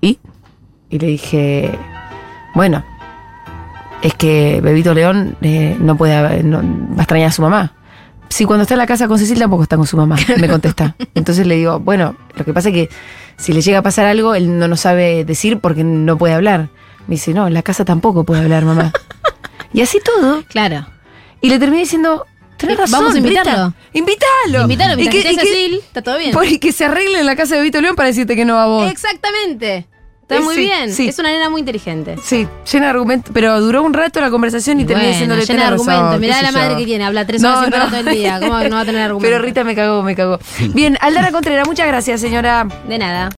¿y? 0.00 0.18
Y 0.90 0.98
le 0.98 1.06
dije, 1.06 1.78
bueno, 2.54 2.84
es 4.04 4.14
que 4.14 4.60
Bebito 4.62 4.94
León 4.94 5.36
eh, 5.42 5.76
no 5.80 5.96
puede, 5.96 6.42
no- 6.44 6.58
va 6.62 6.98
a 6.98 7.02
extrañar 7.02 7.30
a 7.30 7.32
su 7.32 7.42
mamá. 7.42 7.72
Sí, 8.28 8.44
cuando 8.44 8.62
está 8.62 8.74
en 8.74 8.78
la 8.78 8.86
casa 8.86 9.06
con 9.08 9.18
Cecil 9.18 9.38
tampoco 9.38 9.62
está 9.64 9.76
con 9.76 9.86
su 9.86 9.96
mamá, 9.96 10.16
me 10.38 10.48
contesta. 10.48 10.94
Entonces 11.14 11.46
le 11.46 11.56
digo, 11.56 11.80
bueno, 11.80 12.16
lo 12.36 12.44
que 12.44 12.52
pasa 12.54 12.68
es 12.68 12.74
que 12.74 12.88
si 13.36 13.52
le 13.52 13.60
llega 13.62 13.78
a 13.78 13.82
pasar 13.82 14.06
algo, 14.06 14.34
él 14.34 14.58
no 14.58 14.68
nos 14.68 14.80
sabe 14.80 15.24
decir 15.24 15.58
porque 15.58 15.82
no 15.84 16.16
puede 16.18 16.34
hablar. 16.34 16.68
Me 17.06 17.16
dice, 17.16 17.34
no, 17.34 17.46
en 17.46 17.54
la 17.54 17.62
casa 17.62 17.84
tampoco 17.84 18.24
puede 18.24 18.42
hablar, 18.42 18.64
mamá. 18.64 18.92
Y 19.72 19.82
así 19.82 19.98
todo. 20.04 20.42
Claro. 20.48 20.86
Y 21.40 21.50
le 21.50 21.58
terminé 21.58 21.82
diciendo, 21.82 22.24
tenés 22.56 22.78
razón. 22.78 23.00
vamos 23.00 23.14
a 23.14 23.18
invitarlo. 23.18 23.74
Invítalo. 23.92 24.62
Invítalo, 24.62 25.00
Y 25.00 25.08
que- 25.08 25.18
y 25.32 25.36
que- 25.36 25.76
está 25.76 26.00
todo 26.02 26.16
bien. 26.18 26.32
por- 26.32 26.46
y 26.46 26.58
que 26.58 26.72
se 26.72 26.84
arregle 26.86 27.20
en 27.20 27.26
la 27.26 27.36
casa 27.36 27.56
de 27.56 27.62
Vito 27.62 27.80
León 27.80 27.94
para 27.96 28.08
decirte 28.08 28.36
que 28.36 28.44
no 28.44 28.54
va 28.54 28.64
a 28.64 28.66
vos. 28.66 28.90
Exactamente. 28.90 29.86
Está 30.24 30.36
Eh, 30.36 30.40
muy 30.40 30.54
sí, 30.54 30.60
bien. 30.62 30.90
sí. 30.90 31.08
Es 31.08 31.18
una 31.18 31.30
nena 31.30 31.50
muy 31.50 31.60
inteligente. 31.60 32.16
Sí, 32.24 32.48
llena 32.72 32.86
de 32.86 32.90
argumentos. 32.92 33.30
Pero 33.34 33.60
duró 33.60 33.82
un 33.82 33.92
rato 33.92 34.22
la 34.22 34.30
conversación 34.30 34.80
y 34.80 34.84
terminé 34.86 35.08
Bueno, 35.08 35.12
diciéndole 35.12 35.42
llena 35.44 35.52
de 35.52 35.66
"Tenés 35.68 35.70
razón, 35.86 35.90
argumentos. 35.94 36.20
Mirá 36.20 36.42
la 36.42 36.50
yo". 36.50 36.58
madre 36.58 36.76
que 36.80 36.86
tiene. 36.86 37.04
Habla 37.04 37.26
tres 37.26 37.44
horas 37.44 37.60
sin 37.60 37.70
parar 37.70 37.88
todo 37.90 38.00
el 38.00 38.16
día. 38.16 38.40
¿Cómo 38.40 38.58
no 38.58 38.70
va 38.76 38.80
a 38.80 38.84
tener 38.86 39.02
argumentos? 39.02 39.30
Pero 39.30 39.42
Rita 39.44 39.64
me 39.64 39.74
cagó, 39.74 40.02
me 40.02 40.16
cagó. 40.16 40.38
Bien, 40.72 40.96
Aldana 41.02 41.30
Contreras, 41.30 41.68
muchas 41.68 41.86
gracias, 41.86 42.20
señora. 42.22 42.66
De 42.88 42.98
nada. 42.98 43.32